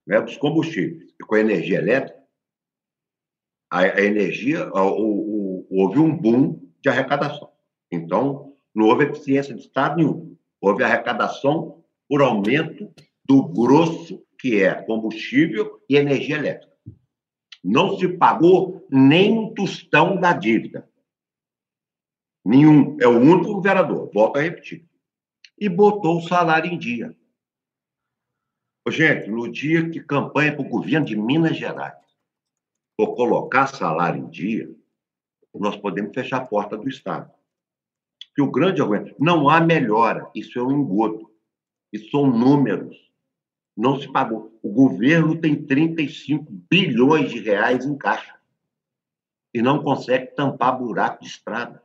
[0.05, 1.11] né, dos combustíveis.
[1.19, 2.21] E com a energia elétrica,
[3.71, 7.49] a, a energia, o, o, houve um boom de arrecadação.
[7.91, 10.37] Então, não houve eficiência de Estado nenhum.
[10.61, 12.93] Houve arrecadação por aumento
[13.25, 16.73] do grosso, que é combustível e energia elétrica.
[17.63, 20.89] Não se pagou nem um tostão da dívida.
[22.45, 22.97] Nenhum.
[22.99, 24.85] É o único vereador, volto a repetir.
[25.57, 27.15] E botou o salário em dia.
[28.89, 31.95] Gente, no dia que campanha para o governo de Minas Gerais
[32.99, 34.69] for colocar salário em dia,
[35.53, 37.31] nós podemos fechar a porta do Estado.
[38.35, 41.31] Que o grande argumento, não há melhora, isso é um engodo,
[41.93, 42.97] isso são números.
[43.75, 44.59] Não se pagou.
[44.61, 48.37] O governo tem 35 bilhões de reais em caixa
[49.53, 51.81] e não consegue tampar buraco de estrada,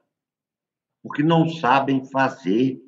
[1.03, 2.83] porque não sabem fazer,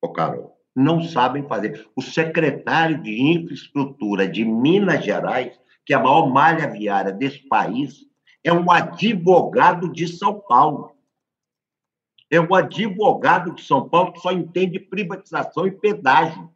[0.00, 1.88] ô Carol não sabem fazer.
[1.94, 8.06] O secretário de Infraestrutura de Minas Gerais, que é a maior malha viária desse país,
[8.44, 10.92] é um advogado de São Paulo.
[12.30, 16.50] É um advogado de São Paulo que só entende privatização e pedágio.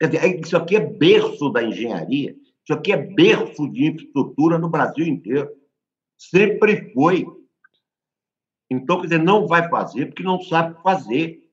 [0.00, 2.34] Quer dizer, isso aqui é berço da engenharia,
[2.64, 5.50] isso aqui é berço de infraestrutura no Brasil inteiro.
[6.16, 7.26] Sempre foi.
[8.70, 11.47] Então, quer dizer, não vai fazer porque não sabe fazer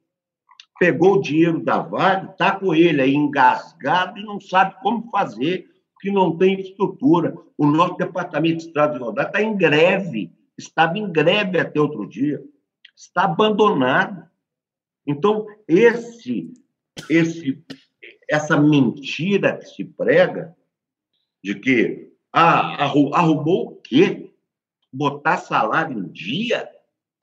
[0.80, 5.70] pegou o dinheiro da Vale, está com ele aí engasgado e não sabe como fazer,
[5.94, 7.36] porque não tem estrutura.
[7.58, 12.08] O nosso Departamento de Estrada de Rodada está em greve, estava em greve até outro
[12.08, 12.44] dia,
[12.96, 14.28] está abandonado.
[15.08, 16.54] Então, esse,
[17.10, 17.64] esse,
[18.30, 20.56] essa mentira que se prega
[21.44, 24.34] de que ah, arrumou o quê?
[24.92, 26.68] Botar salário em dia?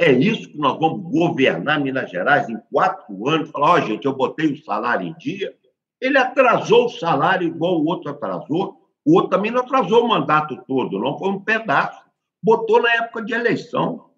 [0.03, 3.51] É isso que nós vamos governar Minas Gerais em quatro anos?
[3.51, 5.57] Falar, ó, oh, gente, eu botei o salário em dia.
[6.01, 8.83] Ele atrasou o salário igual o outro atrasou.
[9.05, 12.03] O outro também não atrasou o mandato todo, não foi um pedaço.
[12.43, 14.11] Botou na época de eleição.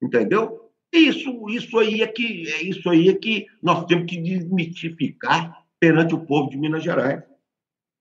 [0.00, 0.70] Entendeu?
[0.92, 6.14] Isso, isso aí é que é isso aí é que nós temos que desmitificar perante
[6.14, 7.24] o povo de Minas Gerais.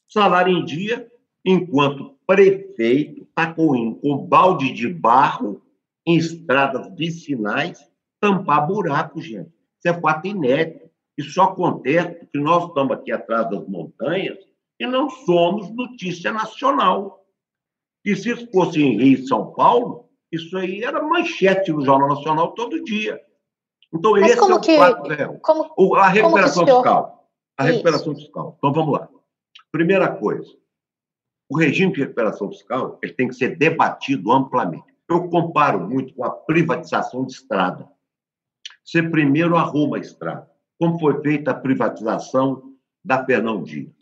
[0.08, 1.12] Salário em dia,
[1.44, 5.64] enquanto prefeito está com, com balde de barro
[6.08, 7.78] em estradas vicinais,
[8.22, 9.52] tampar buracos, gente.
[9.78, 10.90] Isso é fato inédito.
[11.18, 14.38] Isso só acontece porque nós estamos aqui atrás das montanhas
[14.80, 17.26] e não somos notícia nacional.
[18.06, 22.10] E se isso fosse em Rio e São Paulo, isso aí era manchete no Jornal
[22.10, 23.22] Nacional todo dia.
[23.94, 25.40] Então, Mas esse é o que, fato real.
[25.42, 27.30] Como, a recuperação fiscal.
[27.58, 27.74] A isso.
[27.74, 28.56] recuperação fiscal.
[28.58, 29.10] Então, vamos lá.
[29.72, 30.50] Primeira coisa,
[31.50, 34.97] o regime de recuperação fiscal ele tem que ser debatido amplamente.
[35.10, 37.90] Eu comparo muito com a privatização de estrada.
[38.84, 43.94] Você primeiro arruma a estrada, como foi feita a privatização da Fernão Dias,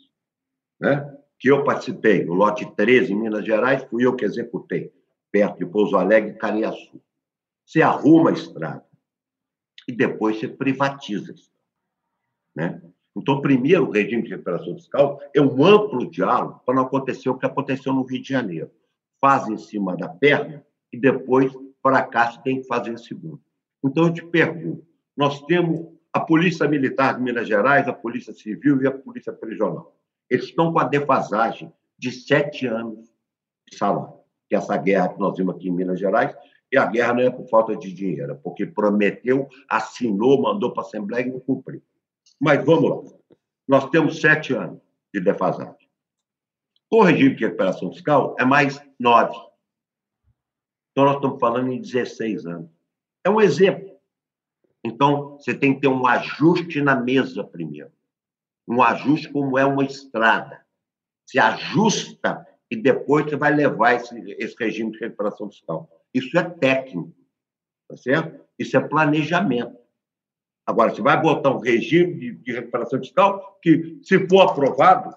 [0.80, 1.16] né?
[1.38, 4.92] que eu participei, o lote 13 em Minas Gerais, fui eu que executei,
[5.30, 7.00] perto de Pouso Alegre e Cariaçu.
[7.64, 8.84] Você arruma a estrada
[9.86, 11.56] e depois você privatiza a estrada.
[12.54, 12.82] Né?
[13.16, 17.38] Então, primeiro, o regime de recuperação fiscal é um amplo diálogo para não acontecer o
[17.38, 18.70] que aconteceu no Rio de Janeiro.
[19.20, 23.40] Faz em cima da perna e depois, fracasso, tem que fazer o segundo.
[23.84, 28.82] Então, eu te pergunto: nós temos a Polícia Militar de Minas Gerais, a Polícia Civil
[28.82, 29.96] e a Polícia Prisional.
[30.30, 33.12] Eles estão com a defasagem de sete anos
[33.68, 34.16] de salário.
[34.48, 36.34] Que é essa guerra que nós vimos aqui em Minas Gerais,
[36.70, 40.82] e a guerra não é por falta de dinheiro, é porque prometeu, assinou, mandou para
[40.82, 41.82] a Assembleia e não cumpriu.
[42.40, 43.18] Mas vamos lá.
[43.68, 44.80] Nós temos sete anos
[45.12, 45.74] de defasagem.
[46.88, 49.36] Com o regime de recuperação fiscal, é mais nove.
[50.96, 52.70] Então, nós estamos falando em 16 anos.
[53.22, 54.00] É um exemplo.
[54.82, 57.92] Então, você tem que ter um ajuste na mesa primeiro.
[58.66, 60.64] Um ajuste como é uma estrada.
[61.26, 65.86] Se ajusta e depois você vai levar esse, esse regime de recuperação fiscal.
[66.14, 67.14] Isso é técnico,
[67.86, 68.40] tá certo?
[68.58, 69.76] Isso é planejamento.
[70.64, 75.14] Agora, você vai botar um regime de, de recuperação fiscal que, se for aprovado,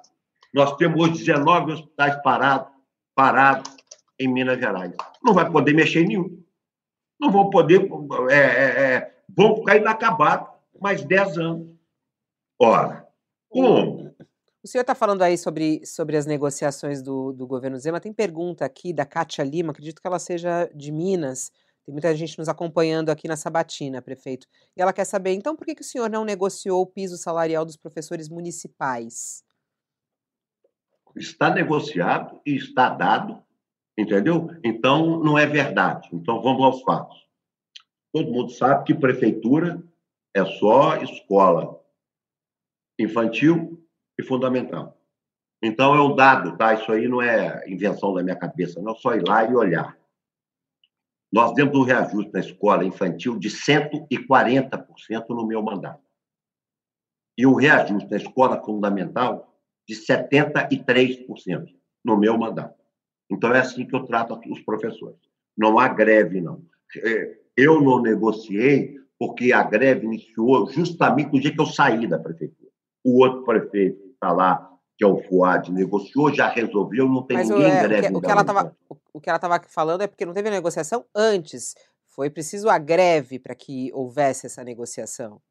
[0.53, 2.69] nós temos hoje 19 hospitais parados,
[3.15, 3.78] parados
[4.19, 4.93] em Minas Gerais.
[5.23, 6.43] Não vai poder mexer em nenhum.
[7.19, 7.89] Não vão poder.
[8.29, 10.49] É, é, é, vão ficar inacabados
[10.79, 11.67] mais 10 anos.
[12.59, 13.07] Ora,
[13.47, 14.09] como?
[14.61, 18.01] O senhor está falando aí sobre, sobre as negociações do, do governo Zema.
[18.01, 21.49] Tem pergunta aqui da Kátia Lima, acredito que ela seja de Minas.
[21.85, 24.45] Tem muita gente nos acompanhando aqui na Sabatina, prefeito.
[24.75, 27.63] E ela quer saber, então, por que, que o senhor não negociou o piso salarial
[27.63, 29.43] dos professores municipais?
[31.15, 33.41] Está negociado e está dado,
[33.99, 34.49] entendeu?
[34.63, 36.07] Então, não é verdade.
[36.13, 37.27] Então, vamos aos fatos.
[38.13, 39.83] Todo mundo sabe que prefeitura
[40.33, 41.79] é só escola
[42.97, 43.85] infantil
[44.17, 44.97] e fundamental.
[45.61, 46.73] Então, é um dado, tá?
[46.73, 49.97] Isso aí não é invenção da minha cabeça, não é só ir lá e olhar.
[51.31, 56.01] Nós demos um reajuste na escola infantil de 140% no meu mandato.
[57.37, 59.53] E um reajuste na escola fundamental
[59.87, 61.67] de 73%
[62.03, 62.78] no meu mandato.
[63.29, 65.19] Então, é assim que eu trato os professores.
[65.57, 66.61] Não há greve, não.
[66.97, 72.17] É, eu não negociei porque a greve iniciou justamente no dia que eu saí da
[72.17, 72.69] prefeitura.
[73.03, 77.49] O outro prefeito está lá, que é o FUAD, negociou, já resolveu, não tem Mas
[77.49, 78.07] ninguém é, greve.
[78.07, 78.75] O que, o que ela tava,
[79.13, 81.75] o que ela estava falando é porque não teve negociação antes.
[82.07, 85.41] Foi preciso a greve para que houvesse essa negociação.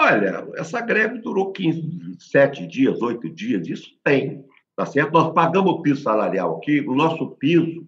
[0.00, 4.44] Olha, essa greve durou 15, 7 dias, 8 dias, isso tem,
[4.78, 5.12] tá certo?
[5.12, 7.84] Nós pagamos o piso salarial aqui, o nosso piso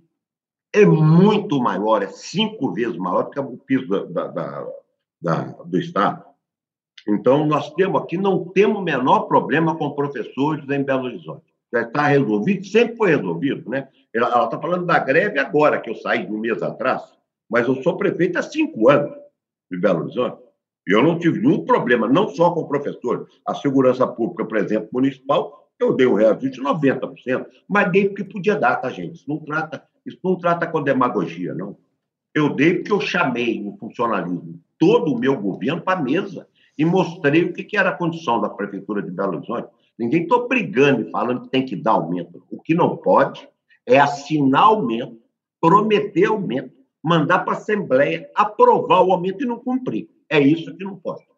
[0.74, 4.66] é muito maior, é cinco vezes maior do que o piso da, da,
[5.22, 6.24] da, do Estado.
[7.07, 11.45] Então, nós temos aqui, não temos o menor problema com professores em Belo Horizonte.
[11.72, 13.88] Já está resolvido, sempre foi resolvido, né?
[14.12, 17.05] Ela está falando da greve agora, que eu saí um mês atrás,
[17.49, 19.16] mas eu sou prefeito há cinco anos
[19.70, 20.43] de Belo Horizonte.
[20.88, 23.28] E eu não tive nenhum problema, não só com professores.
[23.47, 28.24] A segurança pública, por exemplo, municipal, eu dei um reajuste de 90%, mas dei porque
[28.24, 29.14] podia dar, tá, gente?
[29.14, 31.76] Isso não trata, isso não trata com demagogia, não.
[32.35, 36.47] Eu dei porque eu chamei o funcionalismo, todo o meu governo, para a mesa
[36.78, 39.68] e mostrei o que era a condição da Prefeitura de Belo Horizonte.
[39.99, 42.43] Ninguém está brigando e falando que tem que dar aumento.
[42.51, 43.47] O que não pode
[43.87, 45.18] é assinar aumento,
[45.61, 46.72] prometer aumento,
[47.03, 50.09] mandar para a Assembleia aprovar o aumento e não cumprir.
[50.28, 51.30] É isso que não pode.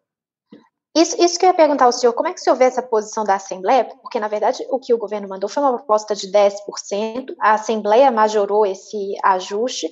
[0.95, 2.81] Isso, isso que eu ia perguntar ao senhor, como é que o senhor vê essa
[2.81, 3.83] posição da Assembleia?
[3.83, 8.11] Porque, na verdade, o que o governo mandou foi uma proposta de 10%, a Assembleia
[8.11, 9.91] majorou esse ajuste,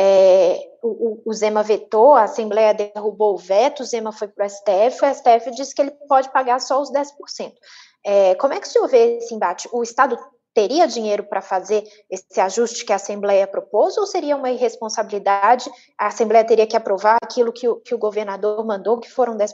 [0.00, 4.48] é, o, o, Zema vetou, a Assembleia derrubou o veto, o Zema foi para o
[4.48, 7.52] STF, o STF disse que ele pode pagar só os 10%.
[8.06, 9.68] É, como é que o senhor vê esse embate?
[9.70, 10.16] O Estado
[10.54, 15.70] teria dinheiro para fazer esse ajuste que a Assembleia propôs, ou seria uma irresponsabilidade?
[15.98, 19.52] A Assembleia teria que aprovar aquilo que o, que o governador mandou, que foram 10%?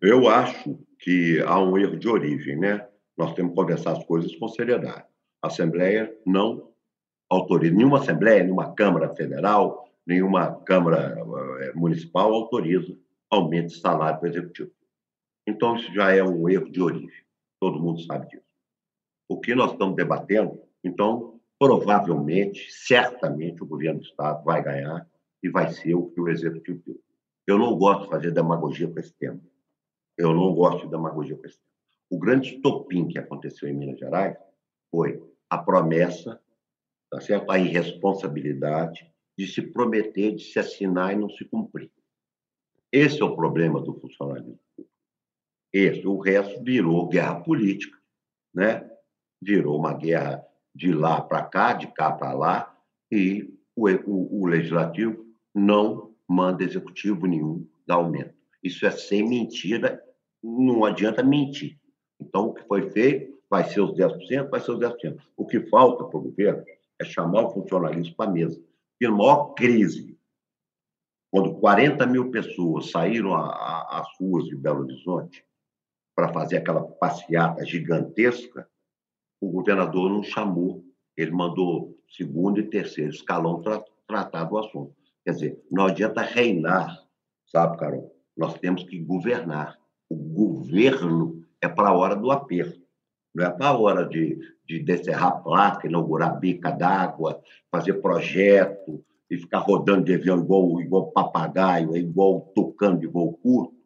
[0.00, 2.86] Eu acho que há um erro de origem, né?
[3.16, 5.04] Nós temos que conversar as coisas com seriedade.
[5.42, 6.72] A Assembleia não
[7.28, 11.16] autoriza, nenhuma Assembleia, nenhuma Câmara Federal, nenhuma Câmara
[11.60, 12.96] eh, Municipal autoriza
[13.30, 14.70] aumento de salário para o Executivo.
[15.46, 17.24] Então, isso já é um erro de origem.
[17.60, 18.48] Todo mundo sabe disso
[19.28, 25.06] o que nós estamos debatendo, então, provavelmente, certamente, o governo do Estado vai ganhar
[25.42, 27.00] e vai ser o que o Executivo deu.
[27.46, 29.40] Eu não gosto de fazer demagogia com esse tema.
[30.18, 31.68] Eu não gosto de demagogia com esse tema.
[32.10, 34.36] O grande estopim que aconteceu em Minas Gerais
[34.90, 36.40] foi a promessa,
[37.10, 37.50] tá certo?
[37.50, 41.90] a irresponsabilidade de se prometer, de se assinar e não se cumprir.
[42.90, 44.94] Esse é o problema do funcionalismo público.
[45.72, 47.96] Esse, o resto virou guerra política,
[48.54, 48.90] né?
[49.40, 50.44] virou uma guerra
[50.74, 52.76] de lá para cá, de cá para lá,
[53.12, 58.34] e o, o, o, legislativo não manda executivo nenhum dar aumento.
[58.62, 60.02] Isso é sem mentira,
[60.42, 61.78] não adianta mentir.
[62.20, 65.18] Então, o que foi feito vai ser os 10%, vai ser os 10%.
[65.36, 66.64] O que falta para o governo
[67.00, 68.60] é chamar o funcionalismo para a mesa.
[69.00, 70.18] E na maior crise,
[71.30, 75.44] quando 40 mil pessoas saíram às ruas de Belo Horizonte
[76.14, 78.68] para fazer aquela passeata gigantesca,
[79.40, 80.84] o governador não chamou,
[81.16, 84.94] ele mandou segundo e terceiro escalão tra tratar do assunto.
[85.24, 86.98] Quer dizer, não adianta reinar,
[87.46, 88.14] sabe, Carol?
[88.36, 89.78] Nós temos que governar.
[90.08, 92.80] O governo é para a hora do aperto,
[93.34, 97.40] não é para a hora de, de descerrar placa, inaugurar bica d'água,
[97.70, 103.78] fazer projeto e ficar rodando de avião igual, igual papagaio, igual tocando de voo curto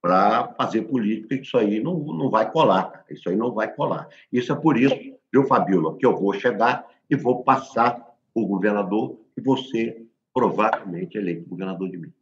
[0.00, 4.08] para fazer política, isso aí não, não vai colar, isso aí não vai colar.
[4.32, 4.96] Isso é por isso,
[5.32, 11.48] viu, Fabíola, que eu vou chegar e vou passar o governador e você provavelmente eleito
[11.48, 12.12] governador de mim.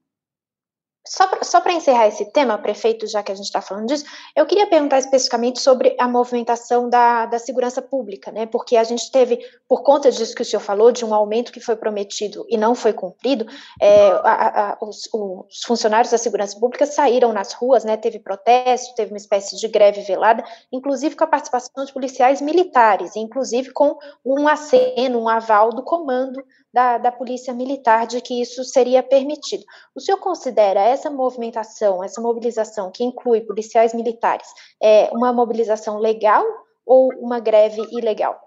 [1.07, 4.05] Só para encerrar esse tema, prefeito, já que a gente está falando disso,
[4.35, 8.45] eu queria perguntar especificamente sobre a movimentação da, da segurança pública, né?
[8.45, 9.39] Porque a gente teve,
[9.69, 12.75] por conta disso que o senhor falou, de um aumento que foi prometido e não
[12.75, 13.47] foi cumprido,
[13.81, 17.97] é, a, a, os, os, funcionários da segurança pública saíram nas ruas, né?
[17.97, 23.15] Teve protesto, teve uma espécie de greve velada, inclusive com a participação de policiais militares,
[23.15, 26.43] inclusive com um aceno, um aval do comando
[26.77, 29.65] da, da Polícia Militar de que isso seria permitido.
[29.95, 34.47] O senhor considera essa movimentação, essa mobilização que inclui policiais militares,
[34.83, 36.45] é uma mobilização legal
[36.85, 38.39] ou uma greve ilegal?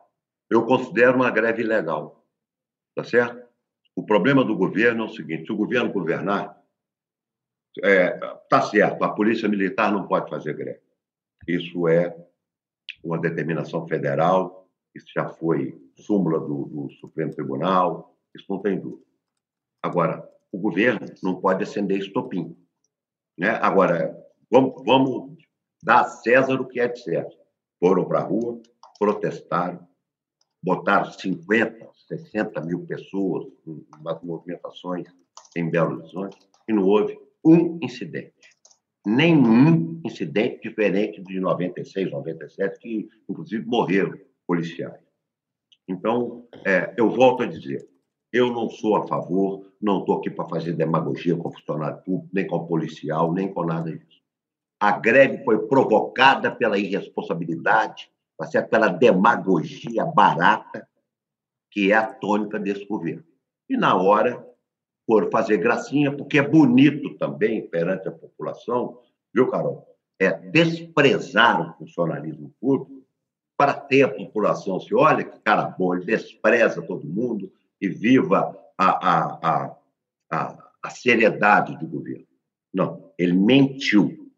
[0.47, 2.23] Eu considero uma greve ilegal,
[2.95, 3.43] tá certo?
[3.95, 6.55] O problema do governo é o seguinte: se o governo governar,
[7.83, 8.11] é,
[8.47, 10.81] tá certo, a polícia militar não pode fazer greve.
[11.47, 12.15] Isso é
[13.03, 19.05] uma determinação federal, isso já foi súmula do, do Supremo Tribunal, isso não tem dúvida.
[19.81, 22.55] Agora, o governo não pode acender estopim.
[23.37, 23.49] Né?
[23.61, 24.17] Agora,
[24.51, 25.37] vamos, vamos
[25.83, 27.37] dar a César o que é de César.
[27.79, 28.61] Foram para a rua,
[28.97, 29.87] protestaram,
[30.61, 33.47] botaram 50, 60 mil pessoas
[34.01, 35.07] nas movimentações
[35.55, 38.33] em Belo Horizonte e não houve um incidente.
[39.05, 45.01] Nenhum incidente diferente de 96, 97, que inclusive morreram policiais.
[45.87, 47.88] Então, é, eu volto a dizer,
[48.31, 52.47] eu não sou a favor, não estou aqui para fazer demagogia com funcionário público, nem
[52.47, 54.21] com policial, nem com nada disso.
[54.79, 60.87] A greve foi provocada pela irresponsabilidade, tá pela demagogia barata,
[61.71, 63.23] que é a tônica desse governo.
[63.69, 64.45] E na hora,
[65.05, 68.99] por fazer gracinha, porque é bonito também perante a população,
[69.33, 69.85] viu, Carol?
[70.19, 73.03] É desprezar o funcionalismo público
[73.57, 77.51] para ter a população se olha que cara bom, ele despreza todo mundo,
[77.81, 79.77] e viva a, a, a,
[80.31, 82.25] a, a seriedade do governo.
[82.73, 84.31] Não, ele mentiu,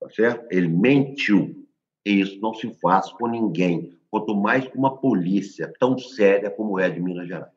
[0.00, 0.46] tá certo?
[0.50, 1.66] Ele mentiu.
[2.04, 6.78] E isso não se faz com ninguém, quanto mais com uma polícia tão séria como
[6.78, 7.52] é de Minas Gerais.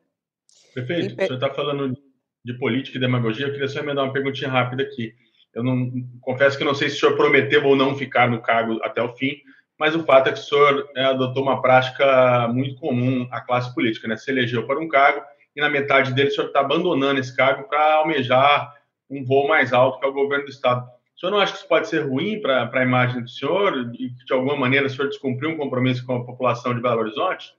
[0.74, 1.96] Prefeito, o senhor está falando
[2.44, 5.14] de política e demagogia, eu queria só emendar uma perguntinha rápida aqui.
[5.54, 8.78] Eu não confesso que não sei se o senhor prometeu ou não ficar no cargo
[8.82, 9.36] até o fim,
[9.78, 13.74] mas o fato é que o senhor é, adotou uma prática muito comum à classe
[13.74, 14.16] política, né?
[14.16, 15.22] Se elegeu para um cargo
[15.56, 18.74] e na metade dele o senhor está abandonando esse cargo para almejar
[19.10, 20.88] um voo mais alto, que é o governo do Estado.
[21.16, 24.10] O senhor não acha que isso pode ser ruim para a imagem do senhor e
[24.10, 27.54] que, de alguma maneira, o senhor descumpriu um compromisso com a população de Belo Horizonte?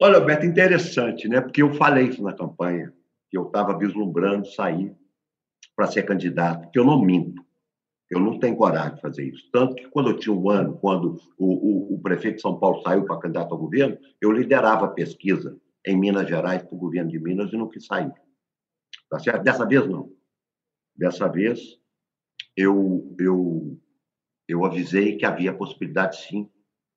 [0.00, 1.40] Olha, Beto, interessante, né?
[1.40, 2.92] Porque eu falei isso na campanha,
[3.30, 4.92] que eu estava vislumbrando sair
[5.76, 7.44] para ser candidato, que eu não minto.
[8.10, 9.48] Eu não tenho coragem de fazer isso.
[9.50, 12.82] Tanto que, quando eu tinha um ano, quando o, o, o prefeito de São Paulo
[12.82, 17.10] saiu para candidato ao governo, eu liderava a pesquisa em Minas Gerais para o governo
[17.10, 18.12] de Minas e não quis sair.
[19.10, 19.42] Tá certo?
[19.42, 20.12] Dessa vez, não.
[20.96, 21.78] Dessa vez,
[22.56, 23.78] eu, eu,
[24.48, 26.48] eu avisei que havia possibilidade, sim,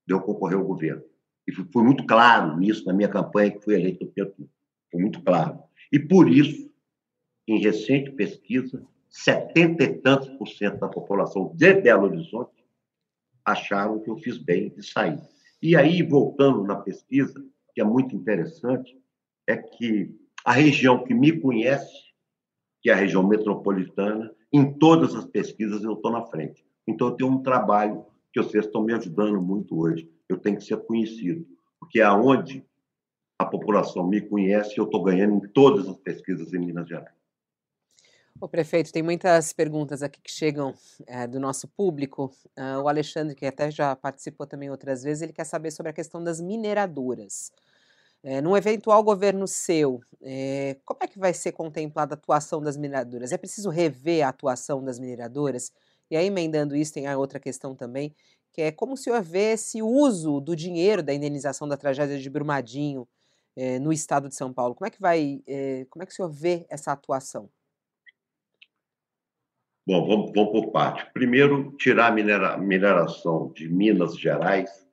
[0.05, 1.03] de eu concorrer ao governo.
[1.47, 4.49] E fui muito claro nisso na minha campanha, que fui eleito no.
[4.91, 5.59] Fui muito claro.
[5.91, 6.69] E, por isso,
[7.47, 12.65] em recente pesquisa, setenta e tantos por cento da população de Belo Horizonte
[13.43, 15.19] acharam que eu fiz bem de sair.
[15.61, 17.43] E aí, voltando na pesquisa,
[17.73, 18.95] que é muito interessante,
[19.47, 22.13] é que a região que me conhece,
[22.81, 26.65] que é a região metropolitana, em todas as pesquisas eu estou na frente.
[26.87, 30.09] Então, eu tenho um trabalho que vocês estão me ajudando muito hoje.
[30.29, 31.45] Eu tenho que ser conhecido,
[31.79, 32.63] porque aonde
[33.39, 37.16] a população me conhece, eu estou ganhando em todas as pesquisas em Minas Gerais.
[38.39, 40.71] O prefeito, tem muitas perguntas aqui que chegam
[41.07, 42.31] é, do nosso público.
[42.55, 45.93] Uh, o Alexandre, que até já participou também outras vezes, ele quer saber sobre a
[45.93, 47.51] questão das mineradoras.
[48.23, 52.77] É, num eventual governo seu, é, como é que vai ser contemplada a atuação das
[52.77, 53.31] mineradoras?
[53.31, 55.71] É preciso rever a atuação das mineradoras?
[56.11, 58.13] E aí, emendando isso, tem a outra questão também,
[58.53, 62.29] que é como o senhor vê esse uso do dinheiro da indenização da tragédia de
[62.29, 63.07] Brumadinho
[63.55, 64.75] é, no estado de São Paulo.
[64.75, 65.41] Como é que vai,
[65.89, 67.49] como é que o senhor vê essa atuação?
[69.87, 71.09] Bom, vamos, vamos por parte.
[71.13, 74.85] Primeiro, tirar a minera, mineração de Minas Gerais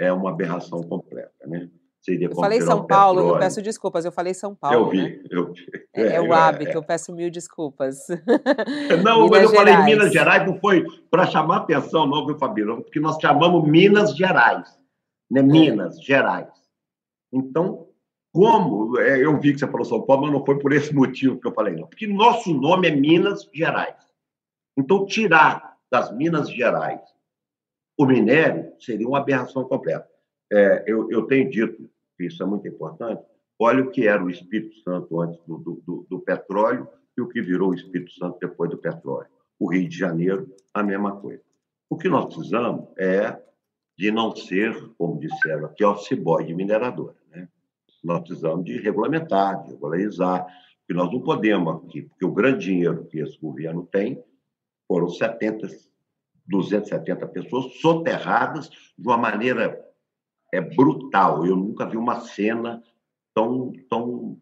[0.00, 1.68] é uma aberração completa, né?
[2.00, 3.36] Seria eu falei São Paulo, petróleo.
[3.36, 4.86] eu peço desculpas, eu falei São Paulo.
[4.86, 5.22] Eu vi, né?
[5.30, 5.66] eu vi.
[5.94, 8.06] É, é, é o hábito, é, eu peço mil desculpas.
[9.04, 9.54] Não, mas eu Gerais.
[9.54, 12.82] falei Minas Gerais, não foi para chamar atenção, não, viu, Fabiano?
[12.82, 14.66] Porque nós chamamos Minas Gerais,
[15.30, 15.40] né?
[15.40, 15.42] É.
[15.42, 16.48] Minas Gerais.
[17.30, 17.86] Então,
[18.32, 21.38] como é, eu vi que você falou São Paulo, mas não foi por esse motivo
[21.38, 21.86] que eu falei, não.
[21.86, 24.11] Porque nosso nome é Minas Gerais.
[24.76, 27.00] Então, tirar das Minas Gerais
[27.96, 30.08] o minério seria uma aberração completa.
[30.50, 33.22] É, eu, eu, tenho dito, que isso é muito importante,
[33.58, 37.40] olha o que era o Espírito Santo antes do, do, do, petróleo e o que
[37.40, 39.28] virou o Espírito Santo depois do petróleo.
[39.58, 41.42] O Rio de Janeiro, a mesma coisa.
[41.88, 43.40] O que nós precisamos é
[43.96, 47.16] de não ser, como disseram aqui, office boy de mineradora.
[47.30, 47.48] Né?
[48.02, 50.46] Nós precisamos de regulamentar, de regularizar,
[50.86, 54.22] que nós não podemos aqui, porque o grande dinheiro que esse governo tem
[54.92, 55.68] foram 70,
[56.46, 59.82] 270 pessoas soterradas de uma maneira
[60.52, 61.46] é, brutal.
[61.46, 62.82] Eu nunca vi uma cena
[63.34, 64.38] tão, tão,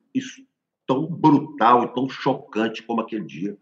[0.89, 3.57] tão brutal e tão chocante como aquele dia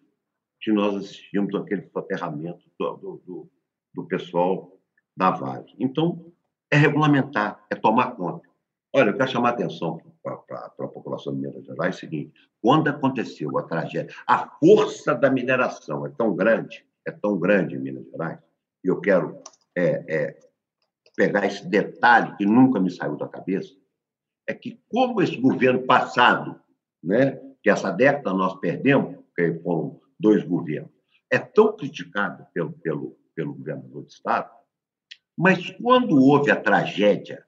[0.62, 3.50] que nós assistimos aquele soterramento do, do,
[3.92, 4.72] do pessoal
[5.14, 5.74] da Vale.
[5.78, 6.32] Então,
[6.70, 8.47] é regulamentar, é tomar conta.
[8.94, 12.32] Olha, eu quero chamar a atenção para a população de Minas Gerais é o seguinte:
[12.60, 17.78] quando aconteceu a tragédia, a força da mineração é tão grande, é tão grande em
[17.78, 18.38] Minas Gerais,
[18.82, 19.42] e eu quero
[19.76, 20.38] é, é,
[21.14, 23.74] pegar esse detalhe que nunca me saiu da cabeça,
[24.46, 26.58] é que como esse governo passado,
[27.02, 30.90] né, que essa década nós perdemos, porque foram dois governos,
[31.30, 34.50] é tão criticado pelo, pelo, pelo governador de Estado,
[35.36, 37.46] mas quando houve a tragédia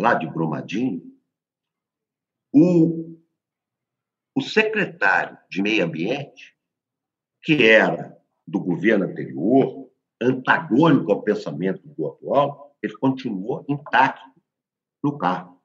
[0.00, 1.02] lá de Brumadinho,
[2.52, 3.18] o,
[4.34, 6.56] o secretário de Meio Ambiente,
[7.42, 9.90] que era do governo anterior,
[10.20, 14.40] antagônico ao pensamento do atual, ele continuou intacto
[15.02, 15.60] no cargo.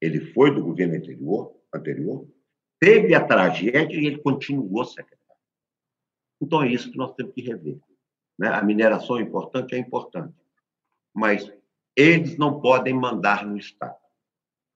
[0.00, 2.26] Ele foi do governo anterior, anterior
[2.78, 5.42] teve a tragédia e ele continuou secretário.
[6.40, 7.78] Então é isso que nós temos que rever.
[8.38, 8.48] Né?
[8.48, 10.34] A mineração é importante, é importante,
[11.14, 11.50] mas
[11.96, 13.96] eles não podem mandar no Estado.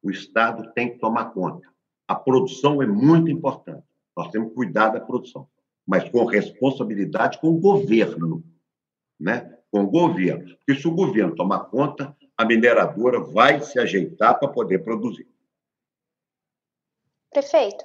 [0.02, 1.68] O Estado tem que tomar conta.
[2.08, 3.84] A produção é muito importante.
[4.16, 5.46] Nós temos que cuidar da produção,
[5.86, 8.42] mas com responsabilidade com o governo,
[9.18, 9.58] né?
[9.70, 10.56] Com o governo.
[10.56, 15.28] Porque se o governo tomar conta, a mineradora vai se ajeitar para poder produzir.
[17.30, 17.84] Prefeito,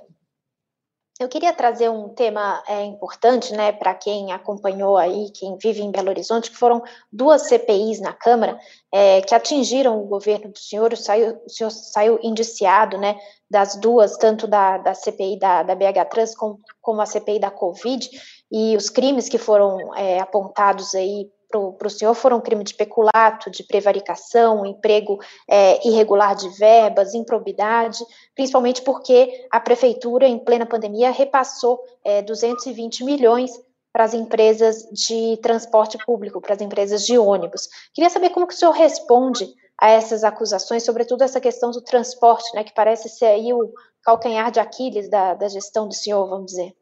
[1.17, 5.91] eu queria trazer um tema é, importante, né, para quem acompanhou aí, quem vive em
[5.91, 8.59] Belo Horizonte, que foram duas CPIs na Câmara
[8.91, 10.91] é, que atingiram o governo do senhor.
[10.91, 13.17] O, saiu, o senhor saiu indiciado, né,
[13.49, 17.49] das duas, tanto da, da CPI da, da BH Trans como, como a CPI da
[17.49, 18.09] Covid,
[18.51, 21.29] e os crimes que foram é, apontados aí
[21.73, 28.03] para o senhor foram crime de peculato, de prevaricação, emprego é, irregular de verbas, improbidade,
[28.35, 33.51] principalmente porque a prefeitura, em plena pandemia, repassou é, 220 milhões
[33.91, 37.67] para as empresas de transporte público, para as empresas de ônibus.
[37.93, 39.47] Queria saber como que o senhor responde
[39.79, 44.51] a essas acusações, sobretudo essa questão do transporte, né, que parece ser aí o calcanhar
[44.51, 46.75] de Aquiles da, da gestão do senhor, vamos dizer.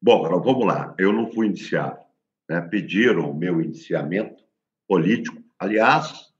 [0.00, 0.94] Bom, vamos lá.
[0.98, 2.05] Eu não fui indiciado
[2.48, 4.42] né, pediram o meu indiciamento
[4.88, 5.42] político.
[5.58, 6.32] Aliás,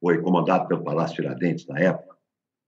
[0.00, 2.16] foi comandado pelo Palácio Tiradentes na época,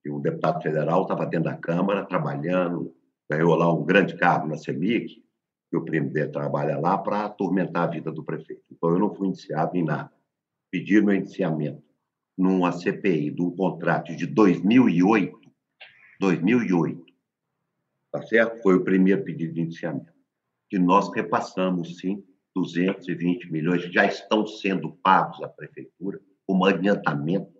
[0.04, 2.94] e um deputado federal estava dentro da Câmara trabalhando,
[3.28, 5.24] ganhou lá um grande cargo na CEMIC,
[5.70, 8.62] que o primo dele trabalha lá para atormentar a vida do prefeito.
[8.70, 10.12] Então, eu não fui indiciado em nada.
[10.70, 11.82] Pediram meu indiciamento
[12.36, 15.38] numa CPI de um contrato de 2008,
[16.20, 17.04] 2008,
[18.12, 18.62] tá certo?
[18.62, 20.12] Foi o primeiro pedido de indiciamento,
[20.68, 22.22] que nós repassamos, sim,
[22.54, 27.52] 220 milhões já estão sendo pagos à prefeitura como adiantamento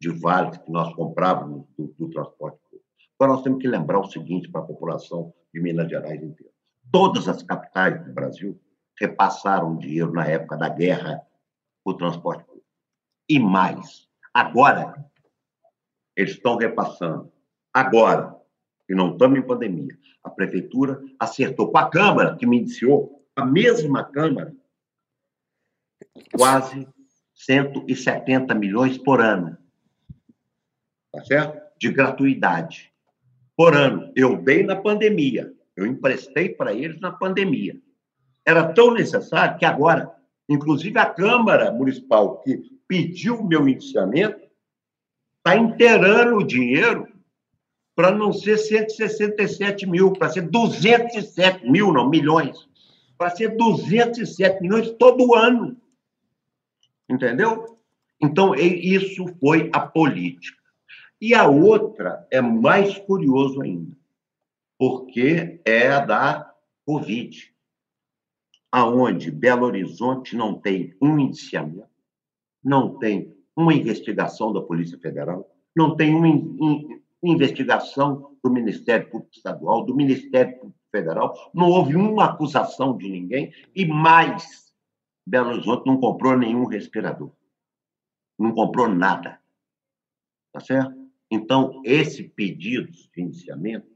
[0.00, 2.86] de vales que nós comprávamos do, do transporte público.
[3.18, 6.52] Agora, nós temos que lembrar o seguinte para a população de Minas Gerais inteira.
[6.90, 8.60] Todas as capitais do Brasil
[8.98, 11.22] repassaram dinheiro na época da guerra
[11.84, 12.66] para o transporte público.
[13.28, 14.94] E mais, agora,
[16.16, 17.32] eles estão repassando.
[17.72, 18.36] Agora,
[18.86, 23.44] que não estamos em pandemia, a prefeitura acertou com a Câmara, que me indiciou, a
[23.44, 24.54] mesma Câmara
[26.32, 26.86] quase
[27.34, 29.56] 170 milhões por ano.
[31.12, 31.60] Tá certo?
[31.78, 32.92] De gratuidade.
[33.56, 34.12] Por ano.
[34.14, 35.52] Eu dei na pandemia.
[35.76, 37.80] Eu emprestei para eles na pandemia.
[38.46, 40.10] Era tão necessário que agora,
[40.48, 44.46] inclusive a Câmara Municipal, que pediu o meu indiciamento,
[45.38, 47.08] está inteirando o dinheiro
[47.94, 52.68] para não ser 167 mil, para ser 207 mil, não, milhões
[53.16, 55.76] para ser 207 milhões todo ano.
[57.08, 57.78] Entendeu?
[58.20, 60.60] Então, isso foi a política.
[61.20, 63.96] E a outra é mais curioso ainda,
[64.78, 66.54] porque é a da
[66.84, 67.52] Covid,
[68.70, 71.86] aonde Belo Horizonte não tem um indiciamento,
[72.64, 76.28] não tem uma investigação da Polícia Federal, não tem uma
[77.22, 83.52] investigação do Ministério Público Estadual, do Ministério Público Federal, não houve uma acusação de ninguém
[83.74, 84.72] e mais,
[85.26, 87.30] Belo Horizonte não comprou nenhum respirador.
[88.38, 89.40] Não comprou nada.
[90.52, 90.94] Tá certo?
[91.30, 93.92] Então, esse pedido de indiciamento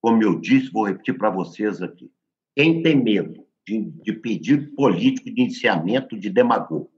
[0.00, 2.10] como eu disse, vou repetir para vocês aqui.
[2.56, 6.90] Quem tem medo de, de pedido político de iniciamento de demagogo,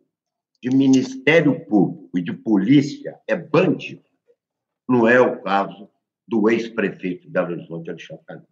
[0.62, 4.02] de Ministério Público e de polícia é bandido.
[4.90, 5.88] Não é o caso
[6.26, 8.42] do ex-prefeito de Belo Horizonte, Alexandre Calil.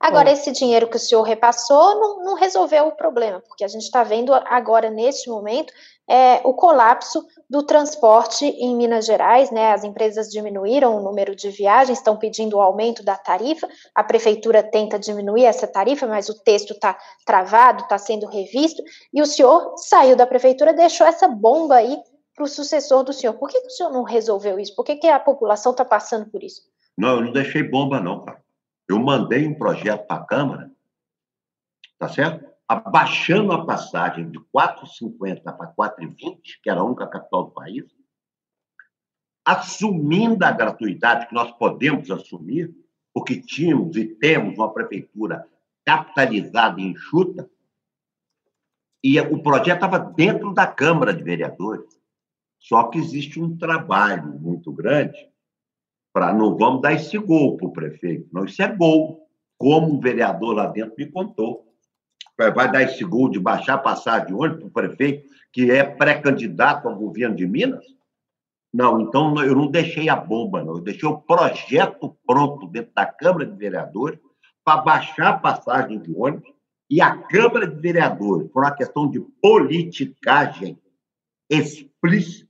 [0.00, 3.82] Agora, esse dinheiro que o senhor repassou não, não resolveu o problema, porque a gente
[3.82, 5.72] está vendo agora, neste momento,
[6.08, 9.72] é, o colapso do transporte em Minas Gerais, né?
[9.72, 13.68] As empresas diminuíram o número de viagens, estão pedindo o aumento da tarifa.
[13.94, 18.82] A prefeitura tenta diminuir essa tarifa, mas o texto está travado, está sendo revisto.
[19.14, 21.96] E o senhor saiu da prefeitura, deixou essa bomba aí
[22.40, 23.34] para o sucessor do senhor.
[23.34, 24.74] Por que, que, o senhor não resolveu isso?
[24.74, 26.62] Por que, que a população está passando por isso?
[26.96, 28.42] Não, eu não deixei bomba, não, cara.
[28.88, 30.72] Eu mandei um projeto para a Câmara,
[31.98, 32.48] tá certo?
[32.66, 37.84] Abaixando a passagem de 4,50 para 4,20, que era a única capital do país,
[39.44, 42.74] assumindo a gratuidade que nós podemos assumir,
[43.12, 45.46] porque tínhamos e temos uma prefeitura
[45.84, 47.50] capitalizada e enxuta,
[49.04, 51.99] e o projeto estava dentro da Câmara de Vereadores.
[52.60, 55.18] Só que existe um trabalho muito grande
[56.12, 58.28] para não vamos dar esse gol para o prefeito.
[58.32, 59.26] Não, isso é gol.
[59.58, 61.66] Como um vereador lá dentro me contou.
[62.36, 65.84] Vai dar esse gol de baixar a passagem de ônibus para o prefeito, que é
[65.84, 67.84] pré-candidato ao governo de Minas?
[68.72, 70.76] Não, então eu não deixei a bomba, não.
[70.76, 74.18] Eu deixei o projeto pronto dentro da Câmara de Vereadores
[74.64, 76.50] para baixar a passagem de ônibus
[76.88, 80.78] e a Câmara de Vereadores, por uma questão de politicagem
[81.48, 82.49] explícita,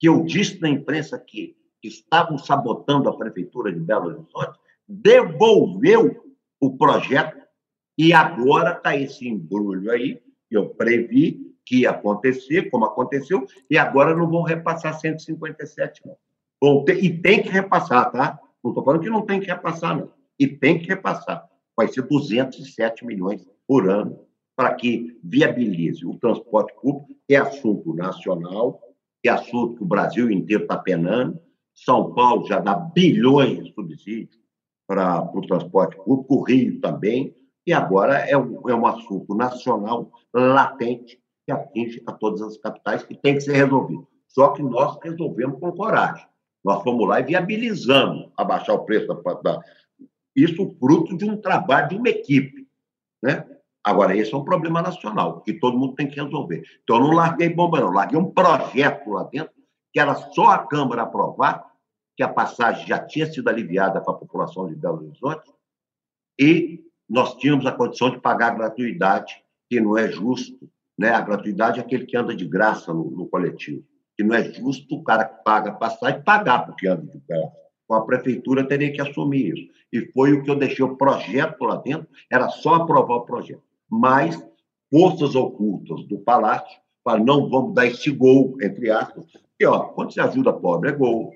[0.00, 6.76] que eu disse na imprensa que estavam sabotando a Prefeitura de Belo Horizonte, devolveu o
[6.76, 7.38] projeto
[7.96, 13.78] e agora está esse embrulho aí, que eu previ que ia acontecer, como aconteceu, e
[13.78, 16.02] agora não vão repassar 157,
[16.60, 16.84] não.
[16.84, 18.40] Ter, e tem que repassar, tá?
[18.64, 20.10] Não estou falando que não tem que repassar, não.
[20.38, 21.46] E tem que repassar.
[21.76, 24.26] Vai ser 207 milhões por ano
[24.56, 28.80] para que viabilize o transporte público, que é assunto nacional,
[29.22, 31.40] que é assunto que o Brasil inteiro está penando,
[31.74, 34.38] são Paulo já dá bilhões de subsídios
[34.86, 37.34] para o transporte público, o Rio também,
[37.66, 43.02] e agora é um, é um assunto nacional latente que atinge a todas as capitais
[43.02, 44.06] que tem que ser resolvido.
[44.28, 46.26] Só que nós resolvemos com coragem.
[46.64, 49.60] Nós fomos lá e viabilizamos abaixar o preço da, da
[50.34, 52.66] isso fruto de um trabalho de uma equipe,
[53.22, 53.46] né?
[53.84, 56.62] Agora, esse é um problema nacional, que todo mundo tem que resolver.
[56.82, 57.90] Então, eu não larguei bomba, não.
[57.90, 59.52] Larguei um projeto lá dentro,
[59.92, 61.64] que era só a Câmara aprovar,
[62.16, 65.50] que a passagem já tinha sido aliviada para a população de Belo Horizonte,
[66.38, 70.70] e nós tínhamos a condição de pagar a gratuidade, que não é justo.
[70.98, 71.10] Né?
[71.10, 73.84] A gratuidade é aquele que anda de graça no, no coletivo.
[74.16, 77.56] Que não é justo o cara que paga a passagem pagar porque anda de graça.
[77.84, 79.72] Então, a prefeitura teria que assumir isso.
[79.92, 83.62] E foi o que eu deixei o projeto lá dentro, era só aprovar o projeto.
[83.90, 84.40] Mas
[84.90, 89.24] forças ocultas do Palácio para não vamos dar esse gol, entre aspas.
[89.58, 91.32] E, ó, quando você ajuda pobre, é gol.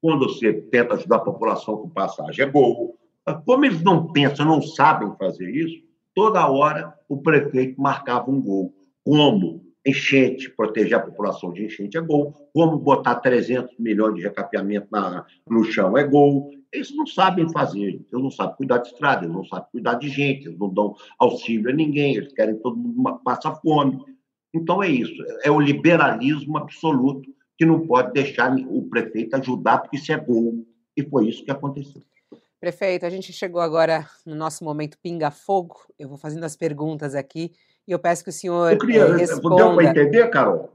[0.00, 2.96] Quando você tenta ajudar a população com passagem, é gol.
[3.44, 5.82] Como eles não pensam, não sabem fazer isso,
[6.14, 8.72] toda hora o prefeito marcava um gol.
[9.04, 12.34] Como enchente, proteger a população de enchente é gol.
[12.52, 16.50] Como botar 300 milhões de recapeamento na, no chão é gol.
[16.72, 20.08] Eles não sabem fazer, eles não sabem cuidar de estrada, eles não sabem cuidar de
[20.08, 24.04] gente, eles não dão auxílio a ninguém, eles querem que todo mundo passa fome.
[24.52, 25.14] Então é isso,
[25.44, 30.66] é o liberalismo absoluto que não pode deixar o prefeito ajudar, porque isso é gol.
[30.96, 32.02] E foi isso que aconteceu.
[32.58, 35.76] Prefeito, a gente chegou agora no nosso momento pinga-fogo.
[35.98, 37.52] Eu vou fazendo as perguntas aqui
[37.86, 39.56] e eu peço que o senhor eu queria, eh, responda.
[39.56, 40.70] Deu para entender, Carol?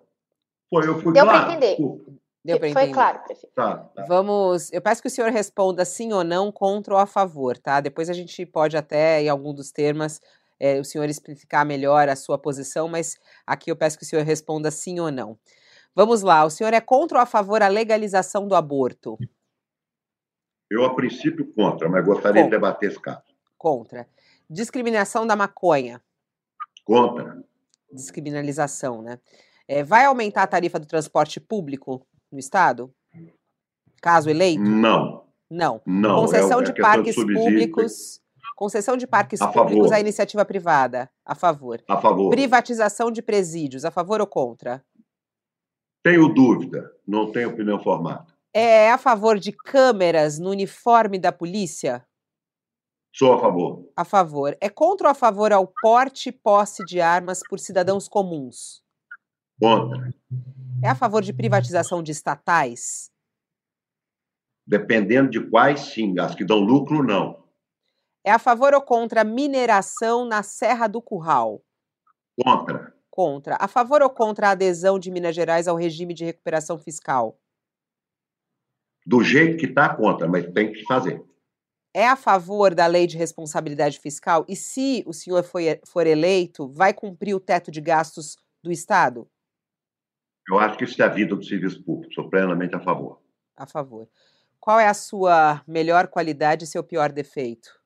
[0.70, 1.78] Foi, eu fui Deu para entender.
[2.44, 2.74] Deu para entender.
[2.74, 3.54] Foi claro, prefeito.
[3.54, 4.06] Tá, tá.
[4.08, 7.82] Vamos, eu peço que o senhor responda sim ou não, contra ou a favor, tá?
[7.82, 10.20] Depois a gente pode até, em algum dos termos,
[10.60, 14.24] é, o senhor explicar melhor a sua posição, mas aqui eu peço que o senhor
[14.24, 15.38] responda sim ou não.
[15.94, 19.18] Vamos lá, o senhor é contra ou a favor a legalização do aborto?
[20.70, 22.44] Eu, a princípio, contra, mas gostaria contra.
[22.44, 23.24] de debater esse caso.
[23.58, 24.08] Contra.
[24.50, 26.02] Discriminação da maconha?
[26.86, 27.44] Contra.
[27.92, 29.20] Descriminalização, né?
[29.68, 32.94] É, vai aumentar a tarifa do transporte público no Estado?
[34.02, 34.64] Caso eleito?
[34.64, 35.26] Não.
[35.50, 35.82] Não.
[35.86, 36.22] Não.
[36.22, 38.22] Concessão é, de parques públicos.
[38.56, 39.94] Concessão de parques a públicos favor.
[39.94, 41.10] à iniciativa privada.
[41.26, 41.82] A favor.
[41.88, 42.30] A favor.
[42.30, 43.86] Privatização de presídios.
[43.86, 44.84] A favor ou contra?
[46.04, 48.26] Tenho dúvida, não tenho opinião formada.
[48.54, 52.06] É a favor de câmeras no uniforme da polícia?
[53.14, 53.92] Sou a favor.
[53.96, 54.58] A favor.
[54.62, 58.82] É contra ou a favor ao porte e posse de armas por cidadãos comuns?
[59.60, 60.14] Contra.
[60.84, 63.12] É a favor de privatização de estatais?
[64.66, 66.18] Dependendo de quais, sim.
[66.20, 67.44] As que dão lucro, não.
[68.24, 71.62] É a favor ou contra a mineração na Serra do Curral?
[72.42, 72.96] Contra.
[73.10, 73.58] Contra.
[73.60, 77.38] A favor ou contra a adesão de Minas Gerais ao regime de recuperação fiscal?
[79.06, 81.22] Do jeito que está, contra, mas tem que fazer.
[81.94, 84.46] É a favor da lei de responsabilidade fiscal?
[84.48, 89.30] E se o senhor for eleito, vai cumprir o teto de gastos do Estado?
[90.50, 92.14] Eu acho que isso é a vida do serviço público.
[92.14, 93.22] Sou plenamente a favor.
[93.56, 94.08] A favor.
[94.60, 97.80] Qual é a sua melhor qualidade e seu pior defeito?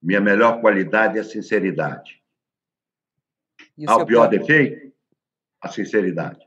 [0.00, 2.22] Minha melhor qualidade é a sinceridade.
[3.76, 4.92] E o, ah, pior, pior defeito?
[5.60, 6.46] A sinceridade.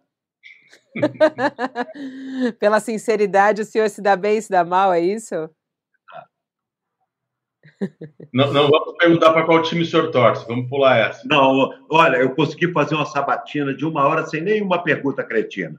[2.60, 5.50] Pela sinceridade, o senhor se dá bem e se dá mal, é isso?
[8.34, 11.22] Não, não vamos perguntar para qual time o senhor torce, vamos pular essa.
[11.28, 15.78] Não, olha, eu consegui fazer uma sabatina de uma hora sem nenhuma pergunta cretina.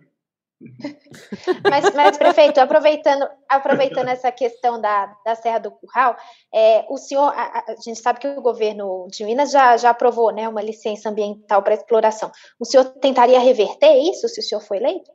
[1.62, 6.16] Mas, mas, prefeito, aproveitando, aproveitando essa questão da, da Serra do Curral,
[6.54, 10.32] é, o senhor, a, a, gente sabe que o governo de Minas já, já aprovou
[10.32, 12.30] né, uma licença ambiental para exploração.
[12.58, 15.10] O senhor tentaria reverter isso se o senhor for eleito?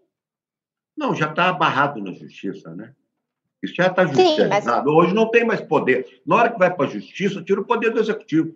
[0.95, 2.93] Não, já está barrado na justiça, né?
[3.61, 4.91] Isso já está judicializado.
[4.91, 4.95] Mas...
[4.95, 6.05] Hoje não tem mais poder.
[6.25, 8.53] Na hora que vai para a justiça, tira o poder do executivo.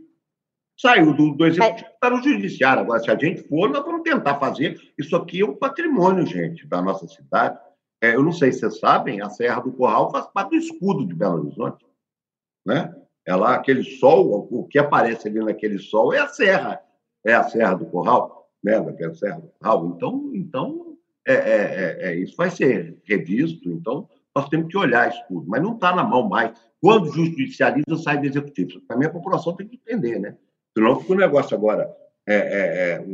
[0.80, 2.82] Saiu do, do executivo, está no judiciário.
[2.82, 4.80] Agora, se a gente for, nós vamos tentar fazer.
[4.98, 7.60] Isso aqui é um patrimônio, gente, da nossa cidade.
[8.02, 11.06] É, eu não sei se vocês sabem, a Serra do Corral faz parte do escudo
[11.06, 11.86] de Belo Horizonte.
[12.66, 12.94] Né?
[13.26, 16.82] É lá aquele sol, o que aparece ali naquele sol é a serra,
[17.26, 18.80] é a Serra do Corral, né?
[18.82, 19.94] Daquela Serra do Corral.
[19.96, 23.70] Então, então é, é, é, é isso vai ser revisto.
[23.70, 26.52] Então, nós temos que olhar isso tudo, mas não está na mão mais.
[26.82, 28.82] Quando judicializa, sai do executivo.
[28.88, 30.38] Também a população tem que entender, né?
[30.76, 31.90] Senão fica o negócio agora.
[32.28, 33.06] É, é, é,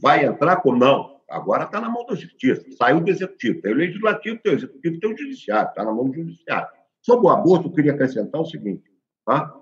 [0.00, 1.16] vai entrar como não?
[1.28, 2.64] Agora está na mão da justiça.
[2.76, 3.60] Saiu do executivo.
[3.60, 5.70] Tem o legislativo, tem o executivo, tem o judiciário.
[5.70, 6.68] Está na mão do judiciário.
[7.02, 8.84] Sobre o aborto, eu queria acrescentar o seguinte.
[9.24, 9.52] Tá?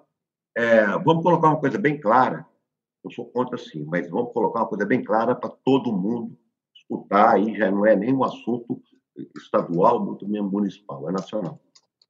[0.57, 2.47] É, vamos colocar uma coisa bem clara.
[3.05, 6.37] Eu sou contra sim, mas vamos colocar uma coisa bem clara para todo mundo
[6.75, 7.35] escutar.
[7.35, 8.83] Aí já não é nem um assunto
[9.37, 11.61] estadual, muito menos municipal, é nacional.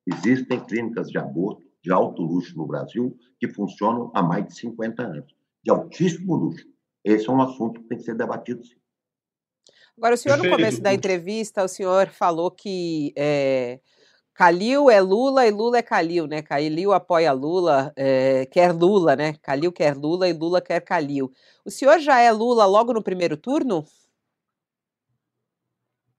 [0.07, 5.03] Existem clínicas de aborto de alto luxo no Brasil que funcionam há mais de 50
[5.03, 6.67] anos, de altíssimo luxo.
[7.05, 8.77] Esse é um assunto que tem que ser debatido, sim.
[9.97, 13.79] Agora, o senhor, no começo da entrevista, o senhor falou que é,
[14.35, 16.43] Calil é Lula e Lula é Calil, né?
[16.43, 19.35] Calil apoia Lula, é, quer Lula, né?
[19.41, 21.31] Calil quer Lula e Lula quer Calil.
[21.65, 23.87] O senhor já é Lula logo no primeiro turno?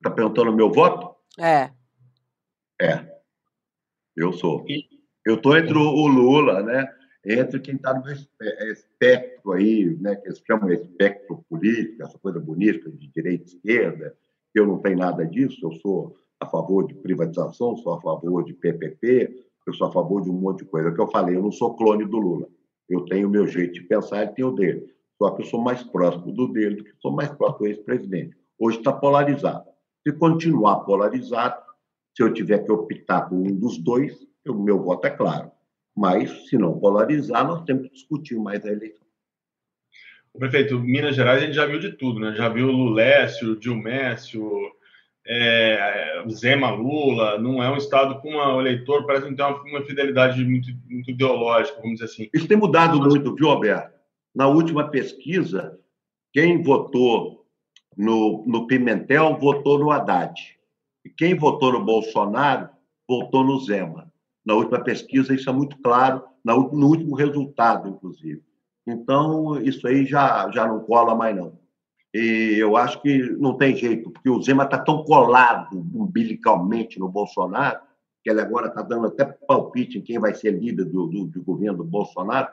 [0.05, 1.15] Está perguntando o meu voto?
[1.39, 1.71] É.
[2.79, 3.11] É.
[4.15, 4.63] Eu sou.
[5.25, 6.87] Eu estou entre o Lula, né?
[7.25, 10.15] Entre quem está no é, espectro aí, né?
[10.15, 14.15] Que eles chamam de espectro político, essa coisa bonita de direita e esquerda.
[14.53, 15.57] Eu não tenho nada disso.
[15.63, 20.21] Eu sou a favor de privatização, sou a favor de PPP, eu sou a favor
[20.21, 20.89] de um monte de coisa.
[20.89, 22.47] É o que eu falei, eu não sou clone do Lula.
[22.87, 24.87] Eu tenho o meu jeito de pensar e tenho o dele.
[25.17, 28.37] Só que eu sou mais próximo do dele do que sou mais próximo do ex-presidente.
[28.59, 29.73] Hoje está polarizado.
[30.05, 31.61] Se continuar polarizado,
[32.15, 34.15] se eu tiver que optar por um dos dois,
[34.47, 35.51] o meu voto é claro.
[35.95, 39.05] Mas, se não polarizar, nós temos que discutir mais a eleição.
[40.33, 42.35] O prefeito, Minas Gerais a gente já viu de tudo, né?
[42.35, 44.45] Já viu Lulécio, Dilmécio,
[45.25, 49.85] é, Zema Lula, não é um estado com um eleitor, parece que tem uma, uma,
[49.85, 52.29] fidelidade muito, muito ideológica, vamos dizer assim.
[52.33, 53.95] Isso tem mudado muito, viu, Alberto?
[54.35, 55.79] Na última pesquisa,
[56.31, 57.34] quem votou
[57.97, 60.57] no, no Pimentel votou no Haddad.
[61.03, 62.69] E quem votou no Bolsonaro
[63.07, 64.11] votou no Zema.
[64.45, 68.43] Na última pesquisa, isso é muito claro, no último resultado, inclusive.
[68.85, 71.57] Então, isso aí já, já não cola mais, não.
[72.13, 77.09] E eu acho que não tem jeito, porque o Zema está tão colado umbilicalmente no
[77.09, 77.79] Bolsonaro,
[78.23, 81.43] que ele agora está dando até palpite em quem vai ser líder do, do, do,
[81.43, 82.47] governo do Bolsonaro,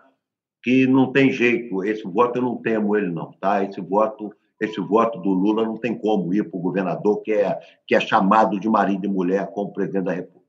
[0.62, 1.84] que não tem jeito.
[1.84, 3.32] Esse voto eu não temo ele, não.
[3.40, 3.62] Tá?
[3.64, 4.34] Esse voto
[4.65, 8.01] esse voto do Lula não tem como ir para o governador que é, que é
[8.01, 10.43] chamado de marido e mulher como presidente da República.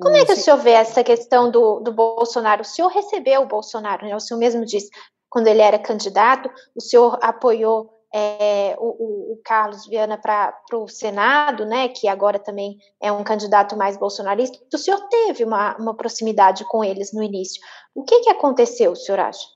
[0.00, 2.62] Como é que o senhor vê essa questão do, do Bolsonaro?
[2.62, 4.16] O senhor recebeu o Bolsonaro, né?
[4.16, 4.90] o senhor mesmo disse,
[5.28, 11.64] quando ele era candidato, o senhor apoiou é, o, o, Carlos Viana para o Senado,
[11.64, 14.58] né, que agora também é um candidato mais bolsonarista.
[14.72, 17.60] O senhor teve uma, uma proximidade com eles no início.
[17.94, 19.46] O que, que aconteceu, o senhor acha?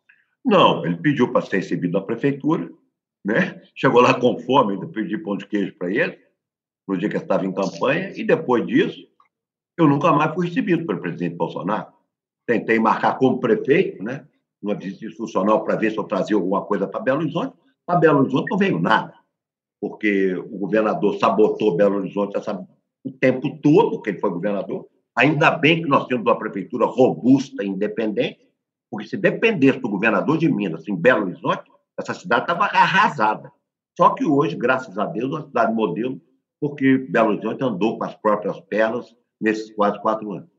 [0.44, 2.70] Não, ele pediu para ser recebido na prefeitura,
[3.26, 3.60] né?
[3.74, 6.16] Chegou lá com fome, ainda pedi pão de queijo para ele,
[6.86, 9.04] no dia que eu estava em campanha, e depois disso,
[9.76, 11.92] eu nunca mais fui recebido pelo presidente Bolsonaro.
[12.46, 14.24] Tentei marcar como prefeito, né?
[14.62, 17.56] Uma visita institucional para ver se eu trazia alguma coisa para Belo Horizonte.
[17.84, 19.12] Para Belo Horizonte não veio nada,
[19.80, 22.54] porque o governador sabotou Belo Horizonte essa,
[23.04, 24.86] o tempo todo que ele foi governador.
[25.16, 28.38] Ainda bem que nós temos uma prefeitura robusta e independente,
[28.88, 31.64] porque se dependesse do governador de Minas, em Belo Horizonte,
[31.98, 33.50] essa cidade estava arrasada.
[33.96, 36.20] Só que hoje, graças a Deus, é uma cidade modelo,
[36.60, 40.50] porque Belo Horizonte andou com as próprias pernas nesses quase quatro anos.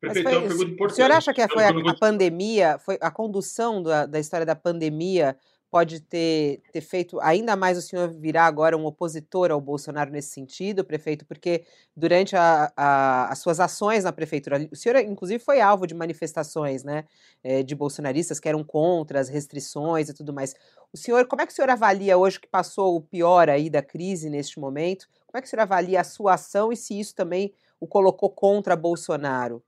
[0.00, 4.18] Perfeito, foi, o senhor acha que foi a, a pandemia, foi a condução da, da
[4.18, 5.36] história da pandemia
[5.70, 10.30] pode ter, ter feito ainda mais o senhor virar agora um opositor ao Bolsonaro nesse
[10.30, 11.64] sentido, prefeito, porque
[11.94, 16.84] durante a, a, as suas ações na prefeitura, o senhor inclusive foi alvo de manifestações
[16.84, 17.04] né,
[17.42, 20.54] eh, de bolsonaristas que eram contra as restrições e tudo mais.
[20.92, 23.82] O senhor, como é que o senhor avalia hoje que passou o pior aí da
[23.82, 25.06] crise neste momento?
[25.26, 28.30] Como é que o senhor avalia a sua ação e se isso também o colocou
[28.30, 29.62] contra Bolsonaro?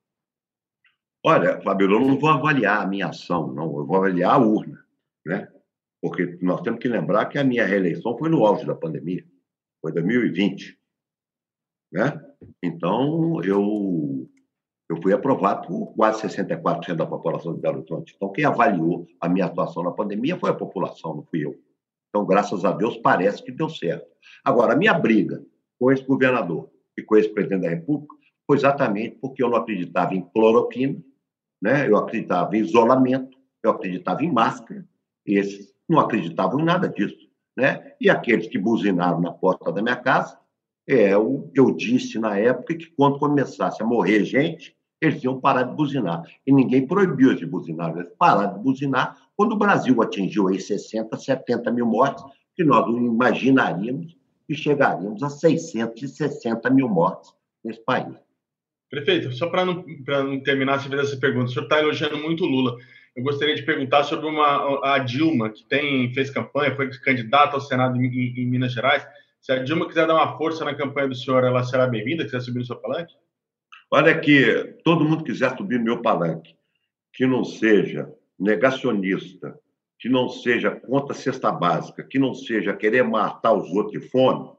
[1.25, 4.85] Olha, Fabio, eu não vou avaliar a minha ação, não, eu vou avaliar a urna,
[5.27, 5.49] né?
[6.01, 9.25] Porque nós temos que lembrar que a minha reeleição foi no auge da pandemia,
[9.81, 10.79] foi 2020.
[11.93, 12.21] Né?
[12.63, 14.29] Então, eu,
[14.89, 18.15] eu fui aprovado por quase 64% da população de Belo Horizonte.
[18.17, 21.59] Então, quem avaliou a minha atuação na pandemia foi a população, não fui eu.
[22.09, 24.07] Então, graças a Deus, parece que deu certo.
[24.45, 25.45] Agora, a minha briga
[25.79, 28.15] com esse governador e com esse presidente da República
[28.47, 31.03] foi exatamente porque eu não acreditava em cloroquina,
[31.61, 31.89] né?
[31.89, 34.87] eu acreditava em isolamento, eu acreditava em máscara,
[35.27, 37.29] e esses não acreditavam em nada disso.
[37.57, 37.93] Né?
[38.01, 40.39] E aqueles que buzinaram na porta da minha casa,
[40.87, 45.41] é o que eu disse na época que quando começasse a morrer gente, eles iam
[45.41, 46.23] parar de buzinar.
[46.47, 51.17] E ninguém proibiu de buzinar, eles pararam de buzinar quando o Brasil atingiu aí 60,
[51.17, 52.25] 70 mil mortes,
[52.55, 54.17] que nós não imaginaríamos
[54.47, 57.33] que chegaríamos a 660 mil mortes
[57.63, 58.17] nesse país.
[58.91, 59.85] Prefeito, só para não,
[60.25, 62.79] não terminar essa pergunta, o senhor está elogiando muito o Lula
[63.17, 67.61] eu gostaria de perguntar sobre uma, a Dilma, que tem, fez campanha, foi candidata ao
[67.61, 69.07] Senado em, em, Minas Gerais.
[69.41, 72.25] Se a Dilma quiser dar uma força na campanha do senhor, ela será bem-vinda?
[72.25, 73.15] Quiser subir no seu palanque?
[73.91, 76.55] Olha que todo mundo quiser subir no meu palanque,
[77.13, 79.59] que não seja negacionista,
[79.99, 84.51] que não seja contra cesta básica, que não seja querer matar os outros de fome,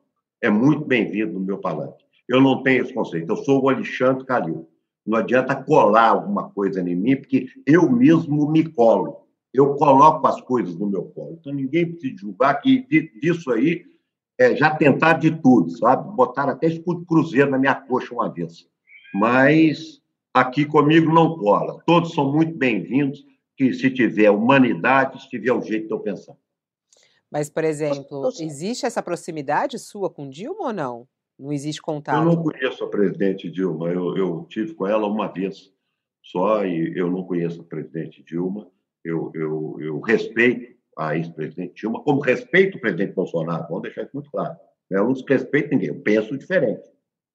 [0.41, 2.04] é muito bem-vindo no meu palanque.
[2.28, 3.32] Eu não tenho esse conceito.
[3.32, 4.69] Eu sou o Alexandre Calil.
[5.06, 9.28] Não adianta colar alguma coisa em mim, porque eu mesmo me colo.
[9.54, 11.38] Eu coloco as coisas no meu colo.
[11.39, 12.86] Então, ninguém precisa julgar que
[13.20, 13.86] disso aí
[14.38, 16.16] é, já tentar de tudo, sabe?
[16.16, 18.68] Botaram até escudo cruzeiro na minha coxa uma vez.
[19.14, 20.02] Mas
[20.34, 21.82] aqui comigo não cola.
[21.86, 23.26] Todos são muito bem-vindos,
[23.58, 26.36] que se tiver humanidade, se tiver o jeito de eu pensar.
[27.30, 31.08] Mas, por exemplo, existe essa proximidade sua com Dilma ou não?
[31.40, 32.18] Não existe contato.
[32.18, 33.90] Eu não conheço a presidente Dilma.
[33.90, 35.72] Eu, eu tive com ela uma vez
[36.22, 38.70] só e eu não conheço a presidente Dilma.
[39.06, 43.66] Eu, eu, eu respeito a ex-presidente Dilma, como respeito o presidente Bolsonaro.
[43.70, 44.58] Vamos deixar isso muito claro.
[44.90, 45.88] Eu não desrespeito ninguém.
[45.88, 46.84] Eu penso diferente.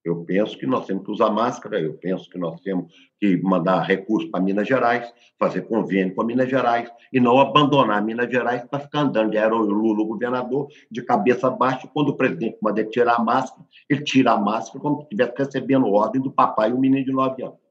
[0.05, 3.81] Eu penso que nós temos que usar máscara, eu penso que nós temos que mandar
[3.81, 8.63] recursos para Minas Gerais, fazer convênio com a Minas Gerais e não abandonar Minas Gerais
[8.65, 11.89] para ficar andando de era o Lula, o governador, de cabeça baixa.
[11.89, 15.33] Quando o presidente manda ele tirar a máscara, ele tira a máscara como se estivesse
[15.39, 17.65] recebendo ordem do papai e o menino de nove anos.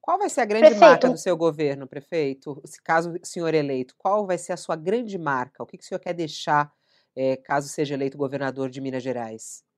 [0.00, 0.88] Qual vai ser a grande prefeito.
[0.88, 2.62] marca do seu governo, prefeito?
[2.84, 5.62] Caso o senhor eleito, qual vai ser a sua grande marca?
[5.62, 6.72] O que, que o senhor quer deixar
[7.16, 9.68] é, caso seja eleito governador de Minas Gerais?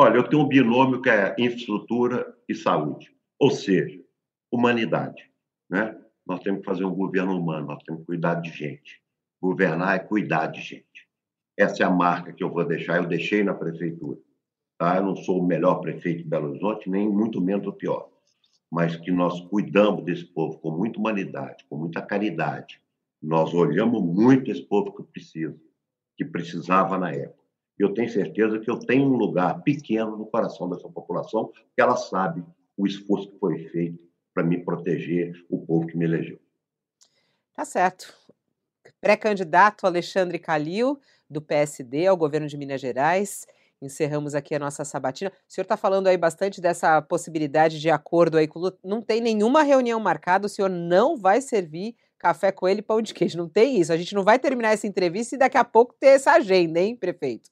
[0.00, 4.00] Olha, eu tenho um binômio que é infraestrutura e saúde, ou seja,
[4.48, 5.28] humanidade.
[5.68, 6.00] Né?
[6.24, 9.02] Nós temos que fazer um governo humano, nós temos que cuidar de gente.
[9.42, 11.08] Governar é cuidar de gente.
[11.58, 14.20] Essa é a marca que eu vou deixar, eu deixei na prefeitura.
[14.78, 14.98] Tá?
[14.98, 18.08] Eu não sou o melhor prefeito de Belo Horizonte, nem muito menos o pior.
[18.70, 22.80] Mas que nós cuidamos desse povo com muita humanidade, com muita caridade.
[23.20, 25.60] Nós olhamos muito esse povo que precisa,
[26.16, 27.37] que precisava na época
[27.78, 31.96] eu tenho certeza que eu tenho um lugar pequeno no coração dessa população, porque ela
[31.96, 32.44] sabe
[32.76, 33.98] o esforço que foi feito
[34.34, 36.38] para me proteger o povo que me elegeu.
[37.54, 38.14] Tá certo.
[39.00, 43.46] Pré-candidato Alexandre Calil, do PSD, ao governo de Minas Gerais.
[43.80, 45.30] Encerramos aqui a nossa sabatina.
[45.30, 48.60] O senhor está falando aí bastante dessa possibilidade de acordo aí com.
[48.82, 53.00] Não tem nenhuma reunião marcada, o senhor não vai servir café com ele e pão
[53.00, 53.38] de queijo.
[53.38, 53.92] Não tem isso.
[53.92, 56.96] A gente não vai terminar essa entrevista e daqui a pouco ter essa agenda, hein,
[56.96, 57.50] prefeito?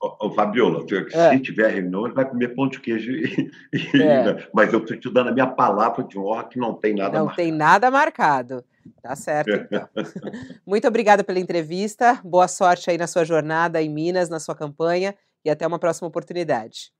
[0.00, 1.30] Ô, ô Fabiola, é.
[1.30, 3.12] se tiver reunião, ele vai comer pão de queijo.
[3.12, 3.50] E,
[4.02, 4.48] é.
[4.52, 7.26] Mas eu estou te dando a minha palavra de honra que não tem nada não
[7.26, 7.42] marcado.
[7.42, 8.64] Não tem nada marcado.
[9.00, 9.88] Tá certo, então.
[10.66, 12.20] Muito obrigada pela entrevista.
[12.24, 15.14] Boa sorte aí na sua jornada em Minas, na sua campanha.
[15.44, 16.92] E até uma próxima oportunidade.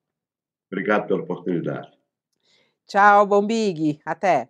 [0.71, 1.91] Obrigado pela oportunidade.
[2.87, 4.01] Tchau, Bom Big.
[4.05, 4.49] Até.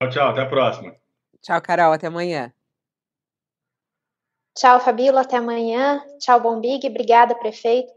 [0.00, 0.28] Tchau, tchau.
[0.30, 1.07] Até a próxima.
[1.48, 1.94] Tchau, Carol.
[1.94, 2.52] Até amanhã.
[4.54, 5.22] Tchau, Fabíola.
[5.22, 6.04] Até amanhã.
[6.18, 6.86] Tchau, Bombig.
[6.86, 7.90] Obrigada, prefeito.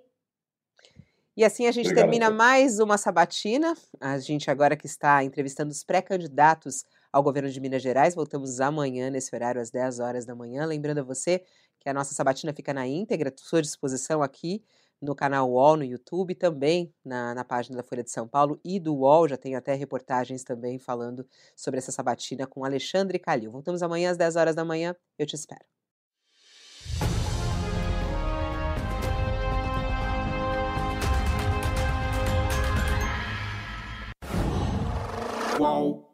[1.36, 3.76] E assim a gente Obrigado, termina mais uma sabatina.
[4.00, 8.16] A gente agora que está entrevistando os pré-candidatos ao governo de Minas Gerais.
[8.16, 10.66] Voltamos amanhã, nesse horário, às 10 horas da manhã.
[10.66, 11.44] Lembrando a você
[11.78, 14.64] que a nossa sabatina fica na íntegra, à sua disposição aqui
[15.02, 18.80] no canal UOL no YouTube, também na, na página da Folha de São Paulo e
[18.80, 19.28] do UOL.
[19.28, 21.26] Já tem até reportagens também falando
[21.56, 23.52] sobre essa sabatina com Alexandre Calil.
[23.52, 24.96] Voltamos amanhã às 10 horas da manhã.
[25.18, 25.66] Eu te espero.
[35.58, 36.11] Qual?